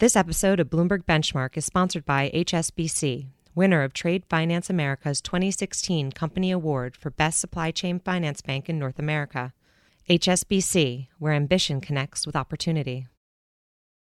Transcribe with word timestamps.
This 0.00 0.16
episode 0.16 0.60
of 0.60 0.70
Bloomberg 0.70 1.04
Benchmark 1.04 1.58
is 1.58 1.66
sponsored 1.66 2.06
by 2.06 2.30
HSBC, 2.32 3.26
winner 3.54 3.82
of 3.82 3.92
Trade 3.92 4.24
Finance 4.30 4.70
America's 4.70 5.20
2016 5.20 6.12
Company 6.12 6.50
Award 6.50 6.96
for 6.96 7.10
Best 7.10 7.38
Supply 7.38 7.70
Chain 7.70 8.00
Finance 8.00 8.40
Bank 8.40 8.70
in 8.70 8.78
North 8.78 8.98
America. 8.98 9.52
HSBC, 10.08 11.08
where 11.18 11.34
ambition 11.34 11.82
connects 11.82 12.24
with 12.26 12.34
opportunity. 12.34 13.08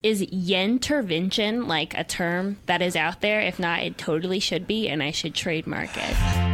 Is 0.03 0.23
intervention 0.23 1.69
like 1.69 1.93
a 1.93 2.05
term 2.05 2.57
that 2.65 2.81
is 2.81 2.97
out 2.97 3.21
there? 3.21 3.43
If 3.43 3.59
not, 3.59 3.83
it 3.83 3.99
totally 3.99 4.41
should 4.41 4.67
be, 4.67 4.89
and 4.89 5.03
I 5.03 5.11
should 5.11 5.35
trademark 5.35 5.91
it. 5.95 6.52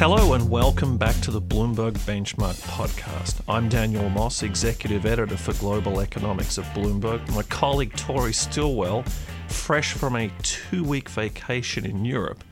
Hello 0.00 0.32
and 0.32 0.48
welcome 0.48 0.96
back 0.96 1.14
to 1.20 1.30
the 1.30 1.42
Bloomberg 1.42 1.92
Benchmark 2.06 2.58
podcast. 2.66 3.42
I'm 3.46 3.68
Daniel 3.68 4.08
Moss, 4.08 4.42
executive 4.42 5.04
editor 5.04 5.36
for 5.36 5.52
global 5.54 6.00
economics 6.00 6.58
at 6.58 6.64
Bloomberg. 6.74 7.28
My 7.34 7.42
colleague 7.42 7.94
Tori 7.96 8.32
Stilwell, 8.32 9.02
fresh 9.48 9.92
from 9.92 10.16
a 10.16 10.30
two 10.42 10.84
week 10.84 11.10
vacation 11.10 11.84
in 11.84 12.06
Europe, 12.06 12.42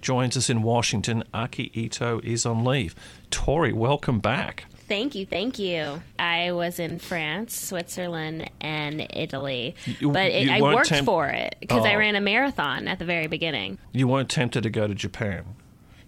joins 0.00 0.34
us 0.36 0.48
in 0.48 0.62
Washington. 0.62 1.24
Aki 1.34 1.70
Ito 1.74 2.20
is 2.24 2.46
on 2.46 2.64
leave. 2.64 2.94
Tori, 3.30 3.72
welcome 3.74 4.18
back. 4.18 4.64
Thank 4.88 5.14
you, 5.14 5.26
thank 5.26 5.58
you. 5.58 6.02
I 6.18 6.52
was 6.52 6.78
in 6.78 6.98
France, 6.98 7.54
Switzerland, 7.58 8.50
and 8.62 9.06
Italy, 9.10 9.74
You- 10.00 10.10
but 10.10 10.30
it, 10.32 10.48
I 10.50 10.60
worked 10.62 10.88
temp- 10.88 11.06
for 11.06 11.28
it 11.28 11.56
because 11.60 11.84
I 11.84 11.94
Oh. 11.94 11.98
ran 11.98 12.16
a 12.16 12.20
marathon 12.20 12.88
at 12.88 12.98
the 12.98 13.04
very 13.04 13.26
beginning. 13.26 13.78
You 13.92 14.08
weren't 14.08 14.30
tempted 14.30 14.62
to 14.62 14.70
go 14.70 14.86
to 14.86 14.94
Japan. 14.94 15.44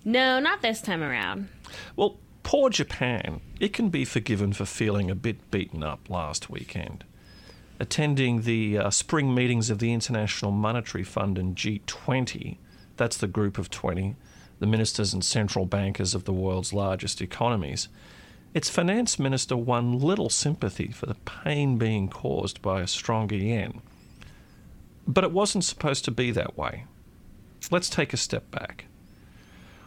No, 0.07 0.39
not 0.39 0.63
this 0.63 0.81
time 0.81 1.03
around. 1.03 1.49
Well, 1.97 2.19
poor 2.45 2.71
Japan, 2.71 3.41
it 3.59 3.73
can 3.73 3.89
be 3.89 4.05
forgiven 4.05 4.53
for 4.53 4.65
feeling 4.65 5.11
a 5.11 5.17
bit 5.17 5.51
beaten 5.51 5.83
up 5.83 6.09
last 6.09 6.49
weekend. 6.49 7.03
Attending 7.81 8.43
the 8.43 8.79
uh, 8.79 8.91
spring 8.91 9.35
meetings 9.35 9.69
of 9.69 9.81
the 9.81 9.93
International 9.93 10.53
Monetary 10.53 11.03
Fund 11.03 11.37
and 11.39 11.57
G20, 11.57 12.59
that's 12.97 13.17
the 13.17 13.27
group 13.27 13.59
of 13.59 13.69
20, 13.69 14.15
the 14.61 14.67
ministers 14.67 15.13
and 15.13 15.25
central 15.25 15.67
bankers 15.67 16.15
of 16.15 16.23
the 16.23 16.33
world's 16.33 16.73
largest 16.73 17.21
economies, 17.21 17.89
its 18.55 18.71
finance 18.71 19.19
minister 19.19 19.57
won 19.57 19.99
little 19.99 20.31
sympathy 20.31 20.93
for 20.93 21.07
the 21.07 21.17
pain 21.27 21.79
being 21.79 22.09
caused 22.09 22.63
by 22.63 22.81
a 22.81 22.87
stronger 22.87 23.35
yen. 23.35 23.83
But 25.05 25.25
it 25.25 25.33
wasn't 25.33 25.65
supposed 25.65 26.05
to 26.05 26.13
be 26.13 26.31
that 26.31 26.57
way. 26.57 26.85
Let's 27.73 27.91
take 27.91 28.13
a 28.13 28.17
step 28.17 28.53
back. 28.53 28.85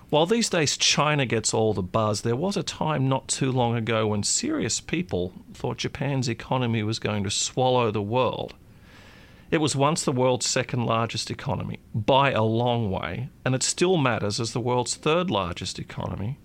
While 0.09 0.25
these 0.25 0.49
days 0.49 0.75
China 0.75 1.27
gets 1.27 1.53
all 1.53 1.73
the 1.73 1.83
buzz, 1.83 2.21
there 2.21 2.35
was 2.35 2.57
a 2.57 2.63
time 2.63 3.07
not 3.07 3.27
too 3.27 3.52
long 3.52 3.75
ago 3.75 4.07
when 4.07 4.23
serious 4.23 4.79
people 4.79 5.33
thought 5.53 5.77
Japan's 5.77 6.27
economy 6.27 6.81
was 6.81 6.97
going 6.97 7.23
to 7.25 7.29
swallow 7.29 7.91
the 7.91 8.02
world. 8.02 8.55
It 9.52 9.59
was 9.59 9.75
once 9.75 10.03
the 10.03 10.11
world's 10.11 10.47
second 10.47 10.85
largest 10.85 11.30
economy, 11.30 11.80
by 11.93 12.31
a 12.31 12.43
long 12.43 12.89
way, 12.89 13.30
and 13.45 13.53
it 13.53 13.61
still 13.61 13.97
matters 13.97 14.39
as 14.39 14.53
the 14.53 14.59
world's 14.59 14.95
third 14.95 15.30
largest 15.30 15.77
economy, 15.77 16.39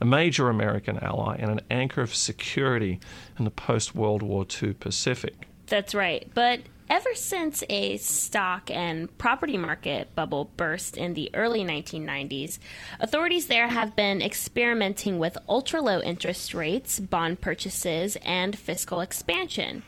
a 0.00 0.04
major 0.04 0.48
American 0.48 0.98
ally, 0.98 1.36
and 1.38 1.50
an 1.50 1.60
anchor 1.70 2.02
of 2.02 2.14
security 2.14 3.00
in 3.36 3.44
the 3.44 3.50
post 3.50 3.96
World 3.96 4.22
War 4.22 4.46
II 4.62 4.74
Pacific. 4.74 5.48
That's 5.66 5.94
right. 5.94 6.28
But 6.34 6.60
ever 6.90 7.14
since 7.14 7.62
a 7.68 7.96
stock 7.98 8.70
and 8.70 9.16
property 9.18 9.56
market 9.56 10.14
bubble 10.14 10.50
burst 10.56 10.96
in 10.96 11.14
the 11.14 11.30
early 11.34 11.64
1990s, 11.64 12.58
authorities 13.00 13.46
there 13.46 13.68
have 13.68 13.94
been 13.94 14.22
experimenting 14.22 15.18
with 15.18 15.36
ultra 15.48 15.80
low 15.80 16.00
interest 16.00 16.54
rates, 16.54 16.98
bond 16.98 17.40
purchases, 17.40 18.16
and 18.24 18.58
fiscal 18.58 19.00
expansion. 19.00 19.82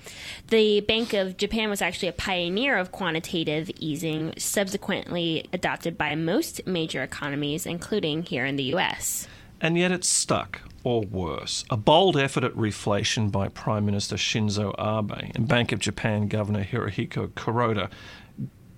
The 0.49 0.81
Bank 0.81 1.13
of 1.13 1.37
Japan 1.37 1.71
was 1.71 1.83
actually 1.83 2.09
a 2.09 2.13
pioneer 2.13 2.77
of 2.77 2.93
quantitative 2.93 3.71
easing, 3.79 4.35
subsequently 4.37 5.49
adopted 5.53 5.97
by 5.97 6.15
most 6.15 6.67
major 6.67 7.03
economies, 7.03 7.67
including 7.67 8.23
here 8.23 8.45
in 8.45 8.57
the 8.57 8.75
US. 8.75 9.27
And 9.61 9.77
yet 9.77 9.93
it's 9.93 10.09
stuck, 10.09 10.63
or 10.85 11.03
worse. 11.03 11.65
A 11.71 11.77
bold 11.77 12.17
effort 12.17 12.45
at 12.45 12.55
reflation 12.55 13.31
by 13.31 13.49
Prime 13.49 13.85
Minister 13.85 14.17
Shinzo 14.17 14.75
Abe 14.79 15.33
and 15.35 15.47
Bank 15.47 15.73
of 15.73 15.79
Japan 15.79 16.29
Governor 16.29 16.65
Haruhiko 16.65 17.29
Kuroda 17.29 17.91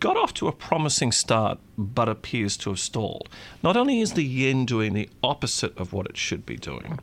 got 0.00 0.16
off 0.16 0.34
to 0.34 0.48
a 0.48 0.52
promising 0.52 1.12
start, 1.12 1.60
but 1.78 2.08
appears 2.08 2.56
to 2.56 2.70
have 2.70 2.80
stalled. 2.80 3.28
Not 3.62 3.76
only 3.76 4.00
is 4.00 4.14
the 4.14 4.24
yen 4.24 4.66
doing 4.66 4.94
the 4.94 5.08
opposite 5.22 5.78
of 5.78 5.92
what 5.92 6.06
it 6.06 6.16
should 6.16 6.44
be 6.44 6.56
doing, 6.56 6.98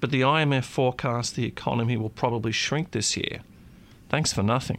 but 0.00 0.10
the 0.10 0.22
IMF 0.22 0.64
forecasts 0.64 1.30
the 1.30 1.46
economy 1.46 1.96
will 1.96 2.10
probably 2.10 2.50
shrink 2.50 2.90
this 2.90 3.16
year. 3.16 3.42
Thanks 4.08 4.32
for 4.32 4.42
nothing. 4.42 4.78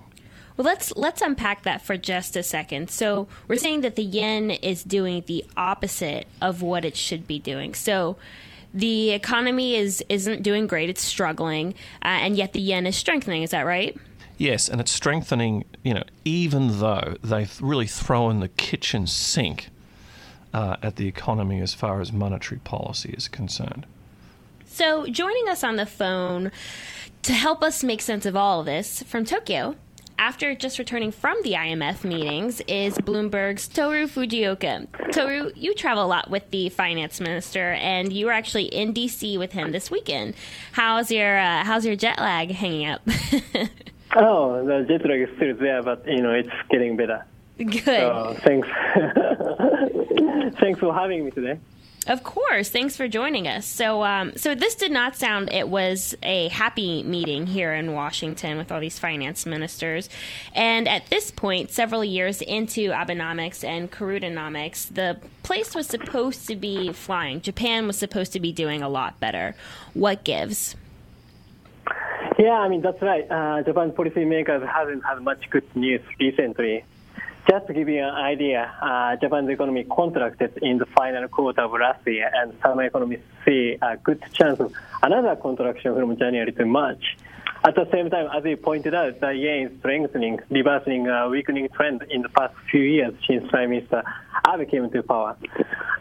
Well, 0.61 0.71
let's 0.71 0.95
let's 0.95 1.23
unpack 1.23 1.63
that 1.63 1.81
for 1.81 1.97
just 1.97 2.35
a 2.35 2.43
second. 2.43 2.91
So 2.91 3.27
we're 3.47 3.57
saying 3.57 3.81
that 3.81 3.95
the 3.95 4.03
yen 4.03 4.51
is 4.51 4.83
doing 4.83 5.23
the 5.25 5.43
opposite 5.57 6.27
of 6.39 6.61
what 6.61 6.85
it 6.85 6.95
should 6.95 7.25
be 7.25 7.39
doing. 7.39 7.73
So 7.73 8.17
the 8.71 9.09
economy 9.09 9.73
is 9.73 10.03
isn't 10.07 10.43
doing 10.43 10.67
great; 10.67 10.87
it's 10.87 11.01
struggling, 11.01 11.73
uh, 12.05 12.09
and 12.09 12.35
yet 12.35 12.53
the 12.53 12.61
yen 12.61 12.85
is 12.85 12.95
strengthening. 12.95 13.41
Is 13.41 13.49
that 13.49 13.63
right? 13.63 13.97
Yes, 14.37 14.69
and 14.69 14.79
it's 14.79 14.91
strengthening, 14.91 15.65
you 15.81 15.95
know, 15.95 16.03
even 16.25 16.79
though 16.79 17.15
they've 17.23 17.59
really 17.59 17.87
thrown 17.87 18.39
the 18.39 18.49
kitchen 18.49 19.07
sink 19.07 19.69
uh, 20.53 20.75
at 20.83 20.95
the 20.97 21.07
economy 21.07 21.59
as 21.59 21.73
far 21.73 22.01
as 22.01 22.13
monetary 22.13 22.59
policy 22.59 23.15
is 23.17 23.27
concerned. 23.27 23.87
So 24.67 25.07
joining 25.07 25.49
us 25.49 25.63
on 25.63 25.77
the 25.77 25.87
phone 25.87 26.51
to 27.23 27.33
help 27.33 27.63
us 27.63 27.83
make 27.83 28.01
sense 28.01 28.27
of 28.27 28.35
all 28.35 28.59
of 28.59 28.67
this 28.67 29.01
from 29.03 29.25
Tokyo. 29.25 29.75
After 30.21 30.53
just 30.53 30.77
returning 30.77 31.11
from 31.11 31.41
the 31.41 31.53
IMF 31.53 32.03
meetings 32.03 32.61
is 32.67 32.95
Bloomberg's 32.99 33.67
Toru 33.67 34.05
Fujioka. 34.05 34.85
Toru, 35.11 35.51
you 35.55 35.73
travel 35.73 36.05
a 36.05 36.05
lot 36.05 36.29
with 36.29 36.47
the 36.51 36.69
finance 36.69 37.19
minister, 37.19 37.71
and 37.71 38.13
you 38.13 38.27
were 38.27 38.31
actually 38.31 38.65
in 38.65 38.93
DC 38.93 39.39
with 39.39 39.51
him 39.51 39.71
this 39.71 39.89
weekend. 39.89 40.35
How's 40.73 41.09
your 41.09 41.39
uh, 41.39 41.63
How's 41.63 41.87
your 41.87 41.95
jet 41.95 42.19
lag 42.19 42.51
hanging 42.51 42.87
up? 42.87 43.01
Oh, 44.13 44.63
the 44.65 44.85
jet 44.87 45.09
lag 45.09 45.21
is 45.21 45.29
still 45.37 45.55
there, 45.55 45.81
but 45.81 46.05
you 46.05 46.21
know 46.21 46.33
it's 46.33 46.49
getting 46.69 46.97
better. 46.97 47.25
Good. 47.57 47.83
So 47.83 48.35
thanks, 48.41 48.67
thanks 50.59 50.79
for 50.81 50.93
having 50.93 51.23
me 51.25 51.31
today. 51.31 51.57
Of 52.07 52.23
course. 52.23 52.69
Thanks 52.69 52.95
for 52.95 53.07
joining 53.07 53.47
us. 53.47 53.65
So, 53.65 54.03
um, 54.03 54.35
so 54.35 54.55
this 54.55 54.73
did 54.73 54.91
not 54.91 55.15
sound. 55.15 55.53
It 55.53 55.69
was 55.69 56.15
a 56.23 56.47
happy 56.47 57.03
meeting 57.03 57.45
here 57.45 57.73
in 57.73 57.93
Washington 57.93 58.57
with 58.57 58.71
all 58.71 58.79
these 58.79 58.97
finance 58.97 59.45
ministers, 59.45 60.09
and 60.55 60.87
at 60.87 61.05
this 61.07 61.29
point, 61.29 61.69
several 61.69 62.03
years 62.03 62.41
into 62.41 62.89
Abenomics 62.89 63.63
and 63.63 63.91
Kurodanomics, 63.91 64.91
the 64.93 65.19
place 65.43 65.75
was 65.75 65.85
supposed 65.85 66.47
to 66.47 66.55
be 66.55 66.91
flying. 66.91 67.39
Japan 67.39 67.85
was 67.85 67.97
supposed 67.99 68.33
to 68.33 68.39
be 68.39 68.51
doing 68.51 68.81
a 68.81 68.89
lot 68.89 69.19
better. 69.19 69.55
What 69.93 70.23
gives? 70.23 70.75
Yeah, 72.39 72.53
I 72.53 72.67
mean 72.67 72.81
that's 72.81 73.01
right. 73.03 73.29
Uh, 73.29 73.61
Japan 73.61 73.91
policymakers 73.91 74.67
haven't 74.67 75.01
had 75.01 75.21
much 75.21 75.47
good 75.51 75.75
news 75.75 76.01
recently. 76.19 76.83
Just 77.49 77.67
to 77.67 77.73
give 77.73 77.89
you 77.89 78.03
an 78.03 78.13
idea, 78.13 78.71
uh, 78.81 79.15
Japan's 79.15 79.49
economy 79.49 79.83
contracted 79.83 80.59
in 80.61 80.77
the 80.77 80.85
final 80.85 81.27
quarter 81.27 81.61
of 81.61 81.71
last 81.73 82.05
year, 82.05 82.29
and 82.33 82.53
some 82.61 82.79
economists 82.79 83.23
see 83.43 83.77
a 83.81 83.97
good 83.97 84.21
chance 84.31 84.59
of 84.59 84.71
another 85.01 85.35
contraction 85.35 85.95
from 85.95 86.17
January 86.17 86.51
to 86.51 86.65
March. 86.65 87.17
At 87.63 87.75
the 87.75 87.87
same 87.91 88.09
time, 88.09 88.27
as 88.35 88.43
you 88.45 88.57
pointed 88.57 88.93
out, 88.93 89.19
the 89.19 89.33
yen 89.33 89.67
is 89.67 89.79
strengthening, 89.79 90.39
reversing 90.49 91.07
a 91.07 91.29
weakening 91.29 91.69
trend 91.69 92.03
in 92.09 92.21
the 92.21 92.29
past 92.29 92.53
few 92.69 92.81
years 92.81 93.13
since 93.27 93.47
Prime 93.49 93.69
Minister 93.71 94.03
Abe 94.47 94.69
came 94.69 94.89
to 94.89 95.03
power. 95.03 95.35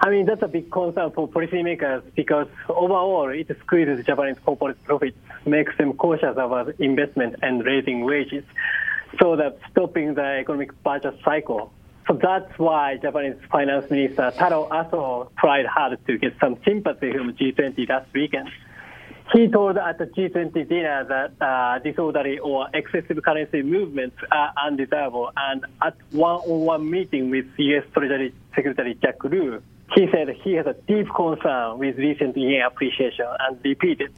I 0.00 0.08
mean, 0.08 0.24
that's 0.26 0.42
a 0.42 0.48
big 0.48 0.70
concern 0.70 1.10
for 1.10 1.28
policymakers 1.28 2.02
because 2.14 2.48
overall 2.68 3.28
it 3.28 3.54
squeezes 3.60 4.04
Japanese 4.06 4.38
corporate 4.44 4.82
profits, 4.84 5.18
makes 5.44 5.76
them 5.76 5.92
cautious 5.94 6.36
about 6.36 6.80
investment 6.80 7.36
and 7.42 7.64
raising 7.64 8.04
wages, 8.04 8.44
so 9.18 9.36
that 9.36 9.58
stopping 9.70 10.14
the 10.14 10.38
economic 10.40 10.82
budget 10.82 11.18
cycle. 11.24 11.72
So 12.06 12.18
that's 12.20 12.58
why 12.58 12.96
Japanese 12.96 13.36
Finance 13.50 13.90
Minister 13.90 14.32
Taro 14.36 14.68
Aso 14.68 15.30
tried 15.38 15.66
hard 15.66 15.98
to 16.06 16.18
get 16.18 16.34
some 16.40 16.56
sympathy 16.64 17.12
from 17.12 17.34
G20 17.34 17.88
last 17.88 18.12
weekend. 18.12 18.48
He 19.32 19.46
told 19.46 19.76
at 19.76 19.98
the 19.98 20.06
G20 20.06 20.68
dinner 20.68 21.04
that 21.04 21.44
uh, 21.44 21.78
disorderly 21.78 22.40
or 22.40 22.66
excessive 22.74 23.22
currency 23.22 23.62
movements 23.62 24.16
are 24.32 24.52
undesirable. 24.64 25.30
And 25.36 25.64
at 25.80 25.96
one-on-one 26.10 26.90
meeting 26.90 27.30
with 27.30 27.46
U.S. 27.56 27.84
Treasury 27.92 28.34
Secretary 28.56 28.98
Jack 29.00 29.22
Lew, 29.22 29.62
he 29.94 30.08
said 30.12 30.30
he 30.42 30.54
has 30.54 30.66
a 30.66 30.74
deep 30.88 31.06
concern 31.14 31.78
with 31.78 31.96
recent 31.96 32.36
yen 32.36 32.62
appreciation 32.62 33.26
and 33.38 33.58
repeated 33.64 34.12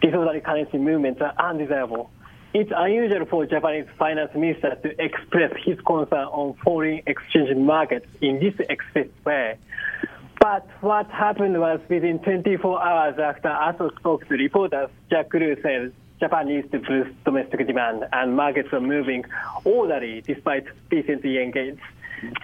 disorderly 0.00 0.40
currency 0.40 0.78
movements 0.78 1.20
are 1.20 1.34
undesirable. 1.38 2.10
It's 2.56 2.70
unusual 2.72 3.26
for 3.26 3.44
Japanese 3.46 3.88
finance 3.98 4.32
minister 4.32 4.76
to 4.76 5.04
express 5.04 5.52
his 5.64 5.76
concern 5.80 6.28
on 6.28 6.54
foreign 6.62 7.02
exchange 7.04 7.56
markets 7.56 8.06
in 8.20 8.38
this 8.38 8.54
explicit 8.70 9.12
way. 9.24 9.58
But 10.40 10.64
what 10.80 11.10
happened 11.10 11.58
was 11.58 11.80
within 11.88 12.20
24 12.20 12.80
hours 12.80 13.18
after 13.18 13.48
Aso 13.48 13.90
spoke 13.96 14.28
to 14.28 14.34
reporters, 14.34 14.88
Jack 15.10 15.34
Lew 15.34 15.56
said 15.62 15.92
Japan 16.20 16.46
needs 16.46 16.70
to 16.70 16.78
boost 16.78 17.24
domestic 17.24 17.66
demand, 17.66 18.04
and 18.12 18.36
markets 18.36 18.68
are 18.72 18.80
moving 18.80 19.24
orderly 19.64 20.20
despite 20.20 20.66
recent 20.92 21.24
yen 21.24 21.50
gains. 21.50 21.80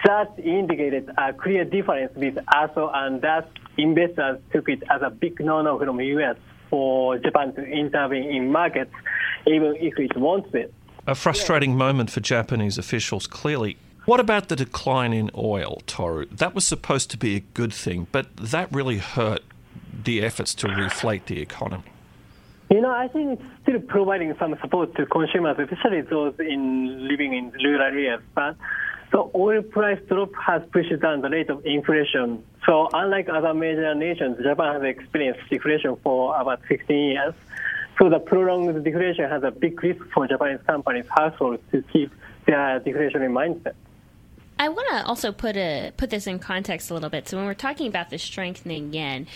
That 0.03 0.37
indicated 0.37 1.09
a 1.17 1.31
clear 1.31 1.63
difference 1.63 2.13
with 2.17 2.35
ASO, 2.53 2.91
and 2.93 3.21
thus 3.21 3.45
investors 3.77 4.41
took 4.51 4.67
it 4.67 4.83
as 4.89 5.01
a 5.03 5.09
big 5.09 5.39
no-no 5.39 5.79
from 5.79 5.95
the 5.95 6.05
U.S. 6.07 6.35
for 6.71 7.19
Japan 7.19 7.53
to 7.53 7.63
intervene 7.63 8.23
in 8.23 8.51
markets, 8.51 8.93
even 9.45 9.75
if 9.75 9.99
it 9.99 10.17
wants 10.17 10.49
it. 10.55 10.73
A 11.05 11.13
frustrating 11.13 11.77
moment 11.77 12.09
for 12.09 12.21
Japanese 12.21 12.79
officials, 12.79 13.27
clearly. 13.27 13.77
What 14.05 14.19
about 14.19 14.49
the 14.49 14.55
decline 14.55 15.13
in 15.13 15.29
oil, 15.35 15.81
Toru? 15.85 16.25
That 16.31 16.55
was 16.55 16.65
supposed 16.65 17.11
to 17.11 17.17
be 17.17 17.35
a 17.35 17.39
good 17.39 17.73
thing, 17.73 18.07
but 18.11 18.35
that 18.37 18.71
really 18.71 18.97
hurt 18.97 19.41
the 20.03 20.23
efforts 20.23 20.55
to 20.55 20.67
reflate 20.67 21.25
the 21.25 21.39
economy. 21.39 21.83
You 22.71 22.81
know, 22.81 22.89
I 22.89 23.09
think 23.09 23.39
it's 23.39 23.43
still 23.63 23.79
providing 23.81 24.33
some 24.39 24.55
support 24.61 24.95
to 24.95 25.05
consumers, 25.05 25.57
especially 25.59 26.01
those 26.01 26.33
in 26.39 27.07
living 27.07 27.33
in 27.33 27.51
rural 27.63 27.81
areas. 27.81 28.21
But 28.33 28.55
the 29.11 29.29
oil 29.35 29.61
price 29.61 29.99
drop 30.07 30.31
has 30.35 30.61
pushed 30.71 30.97
down 31.01 31.21
the 31.21 31.29
rate 31.29 31.49
of 31.49 31.65
inflation. 31.65 32.43
So 32.65 32.89
unlike 32.93 33.27
other 33.29 33.53
major 33.53 33.93
nations, 33.93 34.37
Japan 34.41 34.73
has 34.73 34.83
experienced 34.83 35.41
deflation 35.49 35.97
for 36.01 36.39
about 36.39 36.63
15 36.65 37.11
years. 37.11 37.33
So 37.99 38.09
the 38.09 38.19
prolonged 38.19 38.83
deflation 38.83 39.29
has 39.29 39.43
a 39.43 39.51
big 39.51 39.81
risk 39.83 40.03
for 40.13 40.27
Japanese 40.27 40.61
companies, 40.65 41.05
households 41.09 41.61
to 41.71 41.81
keep 41.93 42.11
their 42.45 42.79
deflationary 42.79 43.29
mindset. 43.29 43.73
I 44.57 44.69
want 44.69 44.87
to 44.91 45.05
also 45.07 45.31
put 45.31 45.57
a 45.57 45.91
put 45.97 46.11
this 46.11 46.27
in 46.27 46.39
context 46.39 46.91
a 46.91 46.93
little 46.93 47.09
bit. 47.09 47.27
So 47.27 47.35
when 47.35 47.47
we're 47.47 47.53
talking 47.55 47.87
about 47.87 48.11
the 48.11 48.19
strengthening 48.19 48.93
yen, 48.93 49.27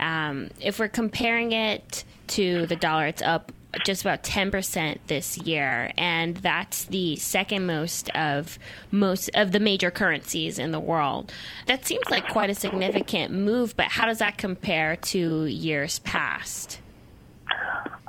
um, 0.00 0.50
if 0.60 0.78
we're 0.78 0.88
comparing 0.88 1.52
it 1.52 2.04
to 2.28 2.66
the 2.66 2.76
dollar, 2.76 3.06
it's 3.06 3.22
up 3.22 3.52
just 3.84 4.02
about 4.02 4.22
10% 4.22 4.98
this 5.06 5.38
year 5.38 5.92
and 5.96 6.36
that's 6.38 6.84
the 6.84 7.16
second 7.16 7.66
most 7.66 8.10
of 8.10 8.58
most 8.90 9.30
of 9.34 9.52
the 9.52 9.60
major 9.60 9.90
currencies 9.90 10.58
in 10.58 10.72
the 10.72 10.80
world 10.80 11.32
that 11.66 11.86
seems 11.86 12.08
like 12.10 12.28
quite 12.28 12.50
a 12.50 12.54
significant 12.54 13.32
move 13.32 13.74
but 13.76 13.86
how 13.86 14.06
does 14.06 14.18
that 14.18 14.36
compare 14.36 14.96
to 14.96 15.46
years 15.46 15.98
past 16.00 16.80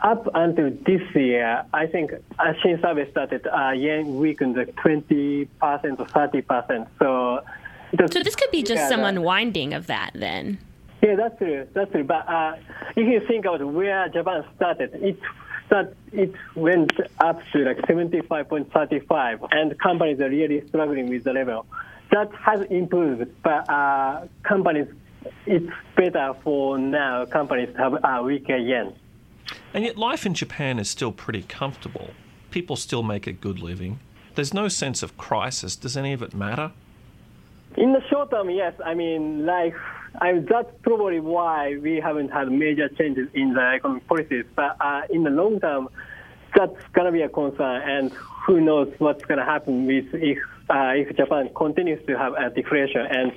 up 0.04 0.28
until 0.36 0.70
this 0.86 1.02
year, 1.16 1.64
I 1.74 1.88
think 1.88 2.12
since 2.62 2.82
service 2.82 3.10
started, 3.12 3.48
uh, 3.48 3.72
yen 3.72 4.18
weakened 4.18 4.56
20% 4.56 5.48
or 5.62 5.78
30%. 5.78 6.88
So, 7.00 7.42
so 8.12 8.22
this 8.22 8.36
could 8.36 8.52
be 8.52 8.64
just 8.64 8.82
yeah, 8.82 8.90
some 8.90 9.04
unwinding 9.04 9.74
of 9.74 9.88
that 9.88 10.12
then. 10.14 10.58
Yeah, 11.02 11.16
that's 11.16 11.38
true. 11.38 11.68
That's 11.74 11.92
true. 11.92 12.04
But 12.04 12.28
uh, 12.28 12.56
if 12.96 13.08
you 13.08 13.22
think 13.28 13.46
about 13.46 13.66
where 13.66 14.10
Japan 14.10 14.44
started, 14.56 14.94
it 14.96 15.18
start, 15.66 15.96
it 16.12 16.34
went 16.56 16.92
up 17.20 17.40
to 17.52 17.60
like 17.60 17.78
75.35, 17.80 19.48
and 19.52 19.80
companies 19.80 20.20
are 20.20 20.30
really 20.30 20.66
struggling 20.68 21.10
with 21.10 21.24
the 21.24 21.34
level. 21.34 21.66
That 22.12 22.32
has 22.36 22.62
improved, 22.70 23.32
but 23.44 23.70
uh, 23.70 24.28
companies, 24.44 24.88
it's 25.46 25.72
better 25.96 26.36
for 26.44 26.78
now. 26.78 27.26
Companies 27.26 27.76
have 27.78 27.98
a 28.04 28.22
weaker 28.22 28.58
yen. 28.58 28.94
And 29.74 29.84
yet, 29.84 29.98
life 29.98 30.26
in 30.26 30.34
Japan 30.34 30.80
is 30.80 30.90
still 30.90 31.12
pretty 31.12 31.44
comfortable. 31.44 32.12
People 32.52 32.76
still 32.76 33.02
make 33.02 33.26
a 33.26 33.32
good 33.32 33.60
living. 33.60 34.00
There's 34.36 34.54
no 34.54 34.68
sense 34.68 35.02
of 35.02 35.18
crisis. 35.18 35.76
Does 35.76 35.98
any 35.98 36.14
of 36.14 36.22
it 36.22 36.34
matter? 36.34 36.72
In 37.78 37.94
the 37.94 38.02
short 38.10 38.30
term, 38.30 38.50
yes. 38.50 38.74
I 38.86 38.94
mean, 38.94 39.46
like, 39.46 39.76
I 40.22 40.40
that's 40.48 40.72
probably 40.84 41.20
why 41.20 41.78
we 41.78 42.00
haven't 42.00 42.30
had 42.30 42.52
major 42.52 42.90
changes 42.90 43.30
in 43.34 43.54
the 43.54 43.62
economic 43.62 44.08
policies. 44.08 44.46
But 44.56 44.78
uh, 44.80 45.02
in 45.10 45.24
the 45.24 45.30
long 45.30 45.60
term, 45.60 45.90
that's 46.56 46.76
going 46.94 47.06
to 47.06 47.12
be 47.12 47.22
a 47.22 47.30
concern. 47.30 47.82
And 47.82 48.12
who 48.46 48.62
knows 48.62 48.94
what's 49.00 49.24
going 49.26 49.40
to 49.40 49.46
happen 49.46 49.86
with 49.86 50.14
if 50.14 50.38
uh, 50.70 50.94
if 50.96 51.16
Japan 51.16 51.50
continues 51.56 52.06
to 52.08 52.18
have 52.18 52.34
a 52.34 52.50
deflation 52.50 53.06
and 53.10 53.32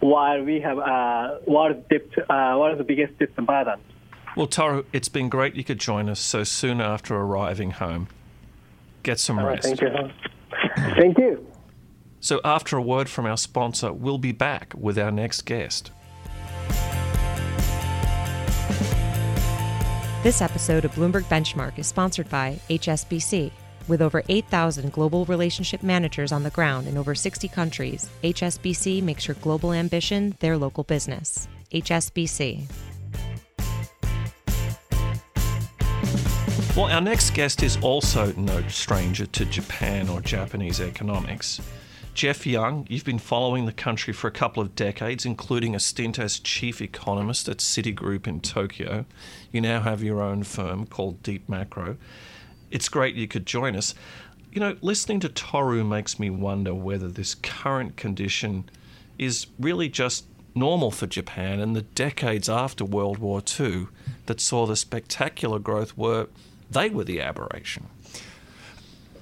while 0.00 0.42
we 0.42 0.60
have 0.60 0.78
uh, 0.78 1.38
world's 1.46 1.86
debt, 1.90 2.06
uh, 2.30 2.56
world's 2.58 2.82
biggest 2.86 3.18
debt 3.18 3.34
burden. 3.36 3.78
Well, 4.36 4.46
Toru, 4.46 4.84
it's 4.92 5.08
been 5.08 5.28
great 5.28 5.54
you 5.54 5.64
could 5.64 5.78
join 5.78 6.08
us 6.08 6.18
so 6.18 6.44
soon 6.44 6.80
after 6.80 7.14
arriving 7.14 7.72
home. 7.72 8.08
Get 9.02 9.20
some 9.20 9.38
All 9.38 9.46
rest. 9.46 9.66
Right, 9.66 9.78
thank 9.78 9.92
you. 9.92 10.94
thank 10.96 11.18
you. 11.18 11.46
So, 12.20 12.40
after 12.44 12.76
a 12.76 12.82
word 12.82 13.08
from 13.08 13.26
our 13.26 13.36
sponsor, 13.36 13.92
we'll 13.92 14.18
be 14.18 14.32
back 14.32 14.72
with 14.76 14.98
our 14.98 15.10
next 15.10 15.42
guest. 15.42 15.90
This 20.22 20.40
episode 20.40 20.84
of 20.84 20.92
Bloomberg 20.92 21.24
Benchmark 21.24 21.80
is 21.80 21.88
sponsored 21.88 22.30
by 22.30 22.60
HSBC. 22.70 23.50
With 23.88 24.00
over 24.00 24.22
8,000 24.28 24.92
global 24.92 25.24
relationship 25.24 25.82
managers 25.82 26.30
on 26.30 26.44
the 26.44 26.50
ground 26.50 26.86
in 26.86 26.96
over 26.96 27.12
60 27.12 27.48
countries, 27.48 28.08
HSBC 28.22 29.02
makes 29.02 29.26
your 29.26 29.34
global 29.40 29.72
ambition 29.72 30.36
their 30.38 30.56
local 30.56 30.84
business. 30.84 31.48
HSBC. 31.72 32.70
Well, 36.76 36.86
our 36.86 37.00
next 37.00 37.34
guest 37.34 37.64
is 37.64 37.76
also 37.78 38.32
no 38.34 38.62
stranger 38.68 39.26
to 39.26 39.44
Japan 39.44 40.08
or 40.08 40.20
Japanese 40.20 40.80
economics. 40.80 41.60
Jeff 42.14 42.46
Young, 42.46 42.86
you've 42.90 43.06
been 43.06 43.18
following 43.18 43.64
the 43.64 43.72
country 43.72 44.12
for 44.12 44.26
a 44.26 44.32
couple 44.32 44.62
of 44.62 44.76
decades, 44.76 45.24
including 45.24 45.74
a 45.74 45.80
stint 45.80 46.18
as 46.18 46.38
chief 46.38 46.82
economist 46.82 47.48
at 47.48 47.56
Citigroup 47.56 48.26
in 48.26 48.40
Tokyo. 48.40 49.06
You 49.50 49.62
now 49.62 49.80
have 49.80 50.02
your 50.02 50.20
own 50.20 50.42
firm 50.42 50.84
called 50.86 51.22
DeepMacro. 51.22 51.96
It's 52.70 52.90
great 52.90 53.14
you 53.14 53.26
could 53.26 53.46
join 53.46 53.74
us. 53.76 53.94
You 54.52 54.60
know, 54.60 54.76
listening 54.82 55.20
to 55.20 55.30
Toru 55.30 55.84
makes 55.84 56.18
me 56.18 56.28
wonder 56.28 56.74
whether 56.74 57.08
this 57.08 57.34
current 57.34 57.96
condition 57.96 58.68
is 59.18 59.46
really 59.58 59.88
just 59.88 60.26
normal 60.54 60.90
for 60.90 61.06
Japan 61.06 61.60
and 61.60 61.74
the 61.74 61.82
decades 61.82 62.48
after 62.48 62.84
World 62.84 63.18
War 63.18 63.42
II 63.58 63.86
that 64.26 64.38
saw 64.38 64.66
the 64.66 64.76
spectacular 64.76 65.58
growth 65.58 65.96
were 65.96 66.28
they 66.70 66.90
were 66.90 67.04
the 67.04 67.20
aberration. 67.20 67.86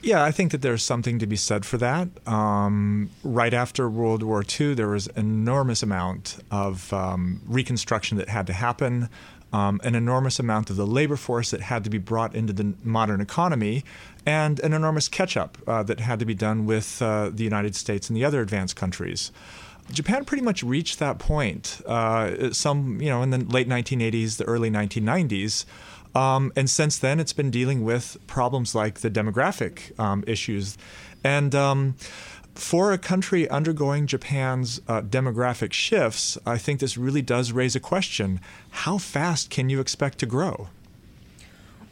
Yeah, 0.02 0.24
I 0.24 0.30
think 0.30 0.52
that 0.52 0.62
there's 0.62 0.82
something 0.82 1.18
to 1.18 1.26
be 1.26 1.36
said 1.36 1.66
for 1.66 1.76
that. 1.78 2.08
Um, 2.26 3.10
right 3.22 3.52
after 3.52 3.88
World 3.88 4.22
War 4.22 4.42
II, 4.42 4.74
there 4.74 4.88
was 4.88 5.08
an 5.08 5.26
enormous 5.26 5.82
amount 5.82 6.38
of 6.50 6.90
um, 6.92 7.42
reconstruction 7.46 8.16
that 8.16 8.30
had 8.30 8.46
to 8.46 8.54
happen, 8.54 9.10
um, 9.52 9.78
an 9.84 9.94
enormous 9.94 10.38
amount 10.38 10.70
of 10.70 10.76
the 10.76 10.86
labor 10.86 11.16
force 11.16 11.50
that 11.50 11.60
had 11.60 11.84
to 11.84 11.90
be 11.90 11.98
brought 11.98 12.34
into 12.34 12.54
the 12.54 12.72
modern 12.82 13.20
economy, 13.20 13.84
and 14.24 14.58
an 14.60 14.72
enormous 14.72 15.06
catch 15.06 15.36
up 15.36 15.58
uh, 15.66 15.82
that 15.82 16.00
had 16.00 16.18
to 16.20 16.24
be 16.24 16.34
done 16.34 16.64
with 16.64 17.02
uh, 17.02 17.28
the 17.28 17.44
United 17.44 17.74
States 17.74 18.08
and 18.08 18.16
the 18.16 18.24
other 18.24 18.40
advanced 18.40 18.76
countries. 18.76 19.32
Japan 19.92 20.24
pretty 20.24 20.42
much 20.42 20.62
reached 20.62 20.98
that 21.00 21.18
point. 21.18 21.82
Uh, 21.84 22.52
some, 22.52 23.00
you 23.02 23.08
know, 23.08 23.22
in 23.22 23.30
the 23.30 23.38
late 23.38 23.68
1980s, 23.68 24.36
the 24.36 24.44
early 24.44 24.70
1990s. 24.70 25.64
Um, 26.14 26.52
and 26.56 26.68
since 26.68 26.98
then, 26.98 27.20
it's 27.20 27.32
been 27.32 27.50
dealing 27.50 27.84
with 27.84 28.16
problems 28.26 28.74
like 28.74 29.00
the 29.00 29.10
demographic 29.10 29.98
um, 29.98 30.24
issues. 30.26 30.76
And 31.22 31.54
um, 31.54 31.94
for 32.54 32.92
a 32.92 32.98
country 32.98 33.48
undergoing 33.48 34.06
Japan's 34.06 34.80
uh, 34.88 35.02
demographic 35.02 35.72
shifts, 35.72 36.36
I 36.44 36.58
think 36.58 36.80
this 36.80 36.96
really 36.96 37.22
does 37.22 37.52
raise 37.52 37.76
a 37.76 37.80
question 37.80 38.40
how 38.70 38.98
fast 38.98 39.50
can 39.50 39.70
you 39.70 39.80
expect 39.80 40.18
to 40.18 40.26
grow? 40.26 40.68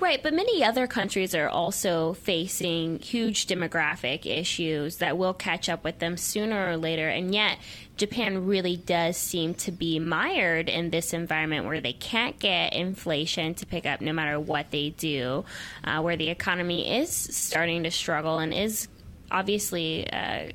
Right, 0.01 0.23
but 0.23 0.33
many 0.33 0.63
other 0.63 0.87
countries 0.87 1.35
are 1.35 1.49
also 1.49 2.13
facing 2.13 3.01
huge 3.01 3.49
demographic 3.49 4.27
issues 4.27 4.99
that 4.99 5.19
will 5.19 5.35
catch 5.35 5.69
up 5.69 5.83
with 5.83 5.99
them 5.99 6.17
sooner 6.17 6.71
or 6.71 6.77
later. 6.77 7.09
And 7.09 7.35
yet, 7.35 7.59
Japan 7.99 8.47
really 8.47 8.77
does 8.77 9.17
seem 9.17 9.55
to 9.55 9.73
be 9.73 9.99
mired 9.99 10.69
in 10.69 10.91
this 10.91 11.13
environment 11.13 11.67
where 11.67 11.81
they 11.81 11.93
can't 11.93 12.39
get 12.39 12.73
inflation 12.73 13.55
to 13.55 13.67
pick 13.67 13.85
up 13.85 14.01
no 14.01 14.13
matter 14.13 14.39
what 14.41 14.71
they 14.71 14.91
do, 14.91 15.45
uh, 15.85 16.01
where 16.01 16.17
the 16.17 16.29
economy 16.31 16.99
is 17.01 17.11
starting 17.11 17.83
to 17.83 17.91
struggle 17.91 18.39
and 18.39 18.55
is 18.55 18.89
obviously. 19.31 20.09
Uh, 20.11 20.49